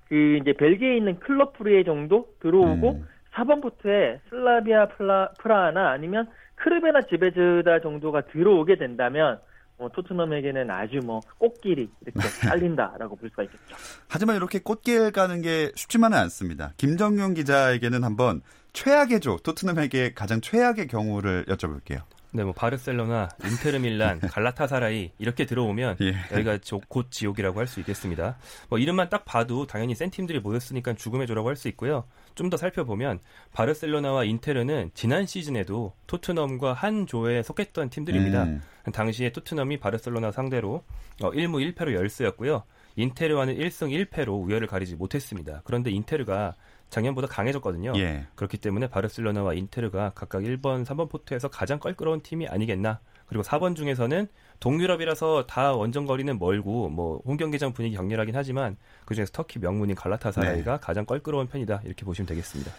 그 0.10 0.39
이제 0.41 0.51
벨기에에 0.53 0.97
있는 0.97 1.19
클럽 1.19 1.58
브뤼헤 1.58 1.86
정도 1.86 2.27
들어오고 2.41 2.91
음. 2.91 3.08
4번 3.36 3.62
포트에 3.62 4.19
슬라비아 4.30 4.88
플라, 4.89 5.30
프라하나 5.39 5.91
아니면 5.91 6.28
츠르베나 6.56 7.02
즈베즈다 7.04 7.82
정도가 7.82 8.21
들어오게 8.32 8.78
된다면 8.78 9.39
뭐 9.78 9.89
토트넘에게는 9.89 10.71
아주 10.71 11.00
뭐 11.04 11.19
꽃길이 11.38 11.89
이렇게 12.02 12.19
깔린다라고 12.48 13.17
볼 13.17 13.30
수가 13.30 13.43
있겠죠. 13.43 13.76
하지만 14.08 14.38
이렇게 14.38 14.60
꽃길 14.60 15.12
가는 15.12 15.41
게 15.41 15.71
쉽지만은 15.76 16.17
않습니다. 16.19 16.71
김정용 16.78 17.34
기자에게는 17.34 18.04
한번 18.04 18.41
최악의 18.71 19.19
조, 19.19 19.38
토트넘에게 19.38 20.13
가장 20.13 20.39
최악의 20.41 20.88
경우를 20.88 21.45
여쭤볼게요. 21.45 22.04
네, 22.36 22.43
뭐 22.43 22.52
바르셀로나, 22.52 23.30
인테르 23.45 23.78
밀란, 23.78 24.19
갈라타사라이 24.28 25.12
이렇게 25.19 25.45
들어오면 25.45 25.95
예. 26.02 26.13
여기가 26.34 26.58
조- 26.58 26.82
곧 26.89 27.10
지옥이라고 27.10 27.58
할 27.60 27.65
수 27.67 27.80
있겠습니다. 27.80 28.38
뭐 28.69 28.78
이름만 28.78 29.10
딱 29.10 29.24
봐도 29.24 29.65
당연히 29.65 29.95
센 29.95 30.10
팀들이 30.12 30.39
모였으니까 30.41 30.93
죽음의 30.95 31.28
조라고 31.28 31.48
할 31.48 31.56
수 31.56 31.67
있고요. 31.69 32.04
좀 32.36 32.50
더 32.50 32.58
살펴보면 32.58 33.19
바르셀로나와 33.54 34.26
인테르는 34.26 34.91
지난 34.93 35.26
시즌에도 35.26 35.93
토트넘과 36.08 36.74
한 36.74 37.08
조에 37.08 37.41
속했던 37.41 37.89
팀들입니다. 37.89 38.43
음. 38.43 38.62
당시에 38.91 39.32
토트넘이 39.32 39.78
바르셀로나 39.80 40.32
상대로 40.32 40.84
어, 41.24 41.32
1무 41.32 41.74
1패로 41.74 41.93
열세였고요. 41.93 42.63
인테르와는 42.98 43.58
1승 43.58 43.89
1패로 44.10 44.43
우열을 44.45 44.67
가리지 44.67 44.95
못했습니다. 44.95 45.62
그런데 45.63 45.89
인테르가 45.91 46.56
작년보다 46.89 47.28
강해졌거든요. 47.28 47.93
예. 47.98 48.26
그렇기 48.36 48.58
때문에 48.58 48.88
바르셀로나와 48.88 49.54
인테르가 49.54 50.12
각각 50.15 50.41
1번, 50.41 50.86
3번 50.86 51.10
포트에서 51.10 51.48
가장 51.48 51.80
껄끄러운 51.80 52.21
팀이 52.21 52.48
아니겠나. 52.48 53.00
그리고 53.28 53.43
4번 53.43 53.76
중에서는 53.76 54.28
동유럽이라서 54.60 55.48
다 55.48 55.74
원정거리는 55.74 56.38
멀고 56.38 56.89
뭐 56.89 57.21
홈경기장 57.26 57.74
분위기 57.74 57.95
격렬하긴 57.95 58.36
하지만 58.36 58.78
그중에서 59.06 59.32
터키 59.34 59.60
명문인 59.60 59.95
갈라타사라이가 59.95 60.78
가장 60.78 61.06
껄끄러운 61.06 61.48
편이다 61.48 61.82
이렇게 61.86 62.06
보시면 62.06 62.28
되겠습니다. 62.28 62.71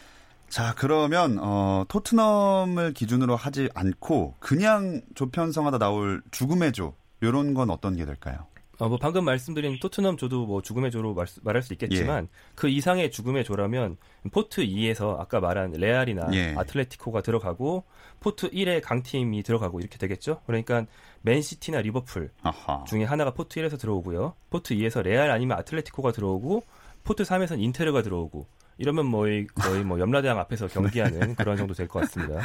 자, 0.49 0.75
그러면 0.77 1.38
어, 1.40 1.85
토트넘을 1.88 2.92
기준으로 2.92 3.35
하지 3.37 3.69
않고 3.75 4.37
그냥 4.38 5.03
조편성하다 5.14 5.79
나올 5.79 6.23
죽음의 6.31 6.73
조 6.73 6.95
요런 7.23 7.55
건 7.55 7.71
어떤 7.71 7.97
게 7.97 8.05
될까요? 8.05 8.47
어, 8.79 8.89
뭐 8.89 8.99
방금 8.99 9.25
말씀드린 9.25 9.79
토트넘 9.81 10.17
조도 10.19 10.45
뭐 10.47 10.61
죽음의 10.61 10.91
조로 10.91 11.15
말, 11.15 11.27
말할 11.43 11.62
수 11.62 11.73
있겠지만 11.73 12.29
그 12.55 12.69
이상의 12.69 13.11
죽음의 13.11 13.45
조라면 13.45 13.97
포트 14.33 14.67
2에서 14.67 15.19
아까 15.19 15.41
말한 15.41 15.73
레알이나 15.73 16.29
예. 16.35 16.55
아틀레티코가 16.57 17.23
들어가고 17.23 17.85
포트 18.21 18.51
1에 18.51 18.83
강팀이 18.83 19.43
들어가고 19.43 19.81
이렇게 19.81 19.97
되겠죠. 19.99 20.43
그러니까 20.47 20.85
맨시티나 21.23 21.81
리버풀 21.81 22.31
아하. 22.43 22.85
중에 22.87 23.05
하나가 23.05 23.33
포트 23.33 23.61
1에서 23.61 23.79
들어오고요. 23.81 24.35
포트 24.51 24.75
2에서 24.75 25.03
레알 25.03 25.31
아니면 25.31 25.59
아틀레티코가 25.59 26.12
들어오고 26.12 26.62
포트 27.05 27.23
3에서는 27.23 27.61
인테르가 27.61 28.03
들어오고 28.03 28.47
이러면 28.79 29.07
뭐 29.07 29.23
거의, 29.23 29.47
거의 29.55 29.85
뭐 29.85 29.99
염라대왕 29.99 30.39
앞에서 30.39 30.67
경기하는 30.69 31.35
그런 31.37 31.57
정도 31.57 31.73
될 31.73 31.89
것 31.89 32.01
같습니다. 32.01 32.43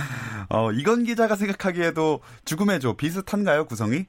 어, 0.48 0.72
이건 0.72 1.04
기자가 1.04 1.36
생각하기에도 1.36 2.22
죽음의 2.46 2.80
조 2.80 2.96
비슷한가요, 2.96 3.66
구성이? 3.66 4.06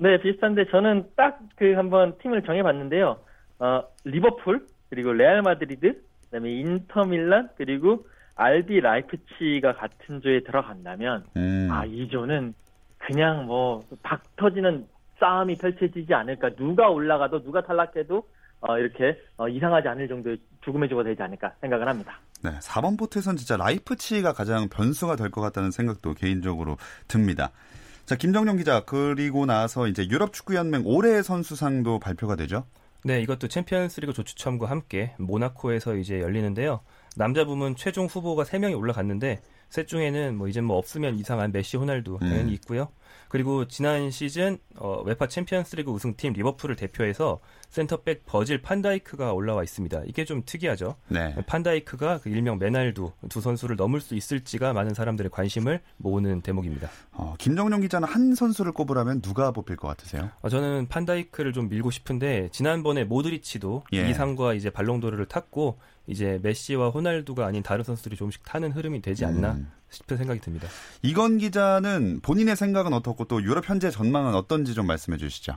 네, 0.00 0.18
비슷한데 0.20 0.66
저는 0.70 1.04
딱 1.16 1.38
그 1.56 1.72
한번 1.74 2.16
팀을 2.22 2.42
정해봤는데요. 2.42 3.18
어, 3.58 3.82
리버풀 4.04 4.66
그리고 4.88 5.12
레알 5.12 5.42
마드리드 5.42 6.00
그다음에 6.24 6.50
인터 6.52 7.04
밀란 7.04 7.50
그리고 7.58 8.06
RB 8.34 8.80
라이프치히가 8.80 9.74
같은 9.74 10.22
조에 10.22 10.40
들어간다면 10.40 11.24
음. 11.36 11.68
아이 11.70 12.08
조는 12.08 12.54
그냥 12.98 13.44
뭐 13.46 13.82
박 14.02 14.22
터지는 14.36 14.86
싸움이 15.18 15.56
펼쳐지지 15.56 16.14
않을까 16.14 16.54
누가 16.54 16.88
올라가도 16.88 17.42
누가 17.42 17.60
탈락해도 17.62 18.26
어, 18.62 18.78
이렇게 18.78 19.18
어, 19.36 19.48
이상하지 19.48 19.88
않을 19.88 20.08
정도의 20.08 20.38
죽음의 20.64 20.88
조가 20.88 21.02
되지 21.04 21.22
않을까 21.22 21.52
생각을 21.60 21.86
합니다. 21.88 22.18
네, 22.42 22.50
4번 22.58 22.98
포트에선 22.98 23.36
진짜 23.36 23.58
라이프치히가 23.58 24.32
가장 24.32 24.68
변수가 24.70 25.16
될 25.16 25.30
것 25.30 25.42
같다는 25.42 25.70
생각도 25.70 26.14
개인적으로 26.14 26.78
듭니다. 27.06 27.50
자, 28.10 28.16
김정용 28.16 28.56
기자, 28.56 28.80
그리고 28.84 29.46
나서 29.46 29.86
이제 29.86 30.04
유럽 30.08 30.32
축구 30.32 30.56
연맹 30.56 30.82
올해의 30.84 31.22
선수상도 31.22 32.00
발표가 32.00 32.34
되죠? 32.34 32.66
네, 33.04 33.22
이것도 33.22 33.46
챔피언스리그 33.46 34.12
조추첨과 34.12 34.68
함께 34.68 35.14
모나코에서 35.16 35.94
이제 35.94 36.18
열리는데요. 36.18 36.80
남자 37.14 37.44
부문 37.44 37.76
최종 37.76 38.06
후보가 38.06 38.42
3명이 38.42 38.76
올라갔는데 38.76 39.42
셋 39.68 39.86
중에는 39.86 40.36
뭐 40.36 40.48
이제 40.48 40.60
뭐 40.60 40.76
없으면 40.76 41.20
이상한 41.20 41.52
메시, 41.52 41.76
호날두 41.76 42.18
당연히 42.18 42.50
음. 42.50 42.54
있고요. 42.54 42.88
그리고 43.28 43.68
지난 43.68 44.10
시즌 44.10 44.58
어, 44.74 45.02
UEFA 45.02 45.28
챔피언스리그 45.28 45.92
우승팀 45.92 46.32
리버풀을 46.32 46.74
대표해서 46.74 47.38
센터백 47.70 48.26
버질 48.26 48.62
판다이크가 48.62 49.32
올라와 49.32 49.62
있습니다. 49.62 50.02
이게 50.06 50.24
좀 50.24 50.42
특이하죠. 50.44 50.96
네. 51.08 51.34
판다이크가 51.46 52.18
그 52.18 52.28
일명 52.28 52.58
메날두 52.58 53.12
두 53.28 53.40
선수를 53.40 53.76
넘을 53.76 54.00
수 54.00 54.14
있을지가 54.14 54.72
많은 54.72 54.92
사람들의 54.92 55.30
관심을 55.30 55.80
모으는 55.96 56.42
대목입니다. 56.42 56.90
어, 57.12 57.34
김정용 57.38 57.80
기자는 57.80 58.08
한 58.08 58.34
선수를 58.34 58.72
꼽으라면 58.72 59.22
누가 59.22 59.52
뽑힐 59.52 59.76
것 59.76 59.88
같으세요? 59.88 60.30
어, 60.42 60.48
저는 60.48 60.88
판다이크를 60.88 61.52
좀 61.52 61.68
밀고 61.68 61.90
싶은데 61.90 62.48
지난번에 62.52 63.04
모드리치도 63.04 63.84
예. 63.92 64.10
이상과 64.10 64.54
이제 64.54 64.68
발롱도르를 64.70 65.26
탔고 65.26 65.78
이제 66.06 66.40
메시와 66.42 66.90
호날두가 66.90 67.46
아닌 67.46 67.62
다른 67.62 67.84
선수들이 67.84 68.16
조금씩 68.16 68.42
타는 68.44 68.72
흐름이 68.72 69.00
되지 69.00 69.24
않나 69.24 69.52
음. 69.52 69.70
싶은 69.90 70.16
생각이 70.16 70.40
듭니다. 70.40 70.68
이건 71.02 71.38
기자는 71.38 72.20
본인의 72.22 72.56
생각은 72.56 72.92
어떻고 72.92 73.24
또 73.24 73.42
유럽 73.42 73.68
현재 73.68 73.90
전망은 73.90 74.34
어떤지 74.34 74.74
좀 74.74 74.86
말씀해 74.86 75.18
주시죠. 75.18 75.56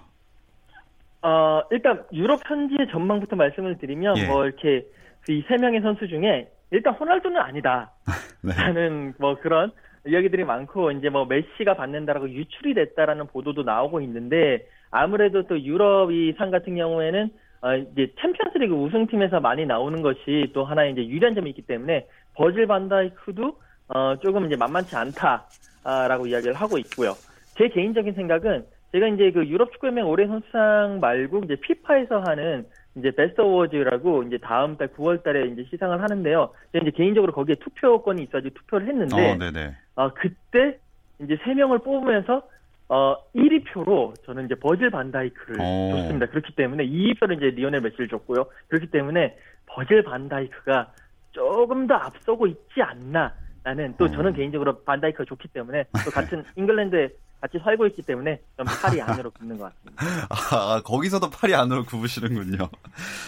어, 1.24 1.62
일단 1.72 2.04
유럽 2.12 2.42
현지의 2.46 2.88
전망부터 2.92 3.36
말씀을 3.36 3.78
드리면 3.78 4.18
예. 4.18 4.28
뭐 4.28 4.46
이렇게 4.46 4.86
이 5.30 5.42
세 5.48 5.56
명의 5.58 5.80
선수 5.82 6.08
중에 6.08 6.50
일단 6.72 6.94
호날두는 6.96 7.38
아니다. 7.40 7.92
네. 8.44 8.54
라는 8.54 9.14
뭐 9.20 9.36
그런 9.40 9.72
이야기들이 10.06 10.44
많고 10.44 10.92
이제 10.92 11.08
뭐 11.10 11.26
메시가 11.26 11.76
받는다라고 11.76 12.30
유출이 12.30 12.74
됐다라는 12.74 13.28
보도도 13.28 13.64
나오고 13.64 14.02
있는데 14.02 14.68
아무래도 14.92 15.48
또 15.48 15.58
유럽 15.62 16.12
이 16.12 16.34
상 16.38 16.52
같은 16.52 16.76
경우에는 16.76 17.30
어 17.62 17.76
이제 17.78 18.12
챔피언스리그 18.20 18.76
우승팀에서 18.76 19.40
많이 19.40 19.66
나오는 19.66 20.02
것이 20.02 20.52
또 20.54 20.66
하나의 20.66 20.92
이제 20.92 21.08
유리한 21.08 21.36
점이 21.36 21.52
있기 21.52 21.62
때문에 21.62 22.06
버질 22.36 22.68
반다이크도 22.68 23.58
어 23.88 24.16
조금 24.22 24.46
이제 24.48 24.58
만만치 24.58 24.94
않다라고 24.94 26.28
이야기를 26.28 26.54
하고 26.56 26.78
있고요. 26.80 27.12
제 27.58 27.70
개인적인 27.70 28.14
생각은 28.16 28.66
제가 28.94 29.08
이제 29.08 29.32
그 29.32 29.46
유럽 29.48 29.72
축구연맹 29.74 30.08
올해 30.08 30.28
선수상 30.28 31.00
말고 31.02 31.42
이제 31.46 31.56
피파에서 31.56 32.22
하는 32.28 32.66
이제 32.96 33.10
베스트 33.10 33.42
어워즈라고 33.42 34.22
이제 34.24 34.38
다음 34.38 34.78
달 34.78 34.88
9월 34.90 35.24
달에 35.24 35.48
이제 35.48 35.66
시상을 35.72 36.02
하는데요. 36.02 36.54
제가 36.72 36.84
이제 36.84 36.92
개인적으로 36.96 37.34
거기에 37.34 37.56
투표권이 37.56 38.22
있어가지고 38.24 38.54
투표를 38.54 38.88
했는데, 38.88 39.32
어, 39.32 39.36
네네. 39.36 39.76
어, 39.96 40.14
그때 40.14 40.78
이제 41.20 41.38
세 41.44 41.56
명을 41.56 41.80
뽑으면서 41.80 42.44
어 42.90 43.16
1위 43.34 43.66
표로 43.66 44.14
저는 44.26 44.46
이제 44.46 44.56
버질 44.56 44.92
반다이크를 44.92 45.60
오. 45.60 45.92
줬습니다. 45.96 46.28
그렇기 46.28 46.54
때문에 46.54 46.86
2위 46.86 47.20
표를 47.20 47.38
이제 47.38 47.48
리오넬 47.48 47.82
메시를 47.82 48.08
줬고요. 48.10 48.46
그렇기 48.68 48.88
때문에 48.92 49.36
버질 49.66 50.04
반다이크가 50.04 50.92
조금 51.32 51.88
더 51.88 51.96
앞서고 51.96 52.46
있지 52.46 52.82
않나. 52.82 53.34
나는 53.64 53.96
또 53.98 54.08
저는 54.12 54.32
어. 54.32 54.36
개인적으로 54.36 54.84
반다이크가 54.84 55.24
좋기 55.24 55.48
때문에 55.48 55.86
또 56.06 56.12
같은 56.12 56.44
잉글랜드에 56.58 57.10
같이 57.44 57.60
살고 57.62 57.88
있기 57.88 58.04
때문에 58.04 58.40
좀 58.56 58.66
팔이 58.66 59.02
안으로 59.04 59.30
붙는 59.32 59.58
것 59.58 59.70
같습니다. 59.76 60.28
아, 60.30 60.82
거기서도 60.82 61.30
팔이 61.30 61.54
안으로 61.54 61.84
굽으시는군요. 61.84 62.70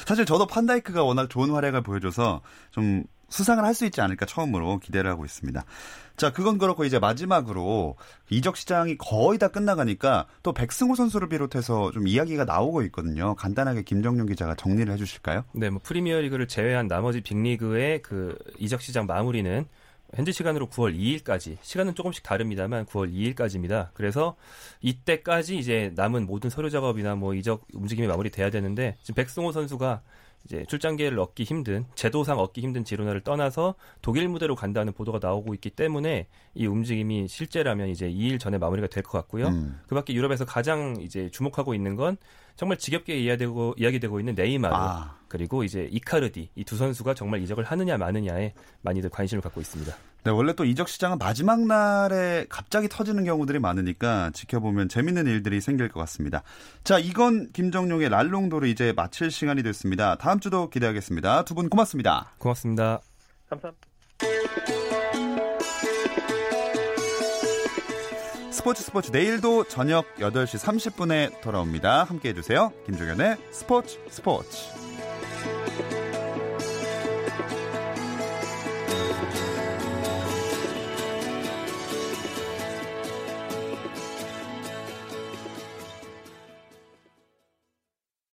사실 0.06 0.26
저도 0.26 0.48
판다이크가 0.48 1.04
워낙 1.04 1.30
좋은 1.30 1.50
활약을 1.50 1.84
보여줘서 1.84 2.42
좀 2.72 3.04
수상을 3.28 3.62
할 3.66 3.74
수 3.74 3.84
있지 3.86 4.00
않을까 4.00 4.26
처음으로 4.26 4.80
기대를 4.80 5.10
하고 5.12 5.26
있습니다. 5.26 5.66
자, 6.16 6.32
그건 6.32 6.58
그렇고 6.58 6.86
이제 6.86 6.98
마지막으로 6.98 7.98
이적 8.30 8.56
시장이 8.56 8.98
거의 8.98 9.38
다 9.38 9.50
끝나가니까 9.50 10.28
또 10.44 10.54
백승호 10.54 10.96
선수를 10.96 11.28
비롯해서 11.28 11.92
좀 11.92 12.08
이야기가 12.08 12.46
나오고 12.46 12.84
있거든요. 12.84 13.36
간단하게 13.36 13.82
김정용 13.82 14.28
기자가 14.28 14.56
정리를 14.56 14.94
해주실까요? 14.94 15.44
네, 15.52 15.70
뭐 15.70 15.82
프리미어리그를 15.84 16.48
제외한 16.48 16.88
나머지 16.88 17.20
빅리그의 17.20 18.02
그 18.02 18.38
이적 18.60 18.82
시장 18.82 19.08
마무리는 19.08 19.66
현지 20.14 20.32
시간으로 20.32 20.68
9월 20.68 20.98
2일까지 20.98 21.58
시간은 21.62 21.96
조금씩 21.96 22.24
다릅니다만 22.24 22.86
9월 22.86 23.12
2일까지입니다. 23.12 23.90
그래서 23.94 24.36
이때까지 24.82 25.58
이제 25.58 25.92
남은 25.96 26.26
모든 26.26 26.50
서류 26.50 26.70
작업이나 26.70 27.16
뭐 27.16 27.34
이적 27.34 27.66
움직임이 27.74 28.08
마무리돼야 28.08 28.50
되는데 28.50 28.98
지금 29.02 29.16
백승호 29.16 29.52
선수가 29.52 30.02
이제 30.46 30.64
출장 30.68 30.96
기회를 30.96 31.20
얻기 31.20 31.44
힘든 31.44 31.86
제도상 31.96 32.38
얻기 32.40 32.62
힘든 32.62 32.84
지로나를 32.84 33.22
떠나서 33.22 33.76
독일 34.02 34.28
무대로 34.30 34.56
간다는 34.56 34.94
보도가 34.94 35.20
나오고 35.22 35.54
있기 35.56 35.72
때문에 35.72 36.28
이 36.54 36.66
움직임이 36.68 37.28
실제라면 37.28 37.90
이제 37.90 38.08
2일 38.10 38.40
전에 38.40 38.58
마무리가 38.60 38.88
될 38.88 39.04
것 39.04 39.12
같고요. 39.20 39.48
음. 39.48 39.80
그밖에 39.88 40.14
유럽에서 40.14 40.46
가장 40.46 40.98
이제 41.02 41.30
주목하고 41.32 41.74
있는 41.74 41.96
건 41.96 42.18
정말 42.56 42.78
지겹게 42.78 43.18
이야기되고 43.20 43.74
이야기되고 43.78 44.20
있는 44.20 44.36
네이마르 44.36 44.74
아. 44.76 45.18
그리고 45.28 45.64
이제 45.64 45.90
이카르디 45.92 46.50
이 46.56 46.64
두 46.64 46.78
선수가 46.78 47.14
정말 47.16 47.42
이적을 47.42 47.64
하느냐 47.64 47.98
마느냐에 47.98 48.54
많이들 48.82 49.10
관심을 49.10 49.42
갖고 49.42 49.60
있습니다. 49.62 49.94
네, 50.26 50.32
원래 50.32 50.54
또 50.54 50.66
이적 50.66 50.90
시장은 50.90 51.20
마지막 51.20 51.62
날에 51.68 52.48
갑자기 52.50 52.90
터지는 52.90 53.26
경우들이 53.26 53.60
많으니까 53.60 54.32
지켜보면 54.34 54.90
재밌는 54.90 55.28
일들이 55.28 55.62
생길 55.62 55.88
것 55.88 56.00
같습니다. 56.00 56.42
자, 56.84 56.98
이건 56.98 57.52
김정용의 57.54 58.10
랄롱도를 58.10 58.68
이제 58.68 58.92
마칠 58.96 59.30
시간이 59.30 59.62
됐습니다. 59.62 60.16
다음 60.16 60.40
주도 60.40 60.72
기대하겠습니다. 60.72 61.46
두 61.46 61.54
분 61.54 61.70
고맙습니다. 61.70 62.32
고맙습니다. 62.40 63.00
감사합니다. 63.50 63.88
스포츠 68.52 68.82
스포츠 68.82 69.12
내일도 69.12 69.64
저녁 69.66 70.06
8시 70.16 70.58
30분에 70.58 71.40
돌아옵니다. 71.42 72.04
함께 72.04 72.30
해주세요. 72.30 72.74
김종현의 72.88 73.38
스포츠 73.52 74.00
스포츠. 74.10 74.95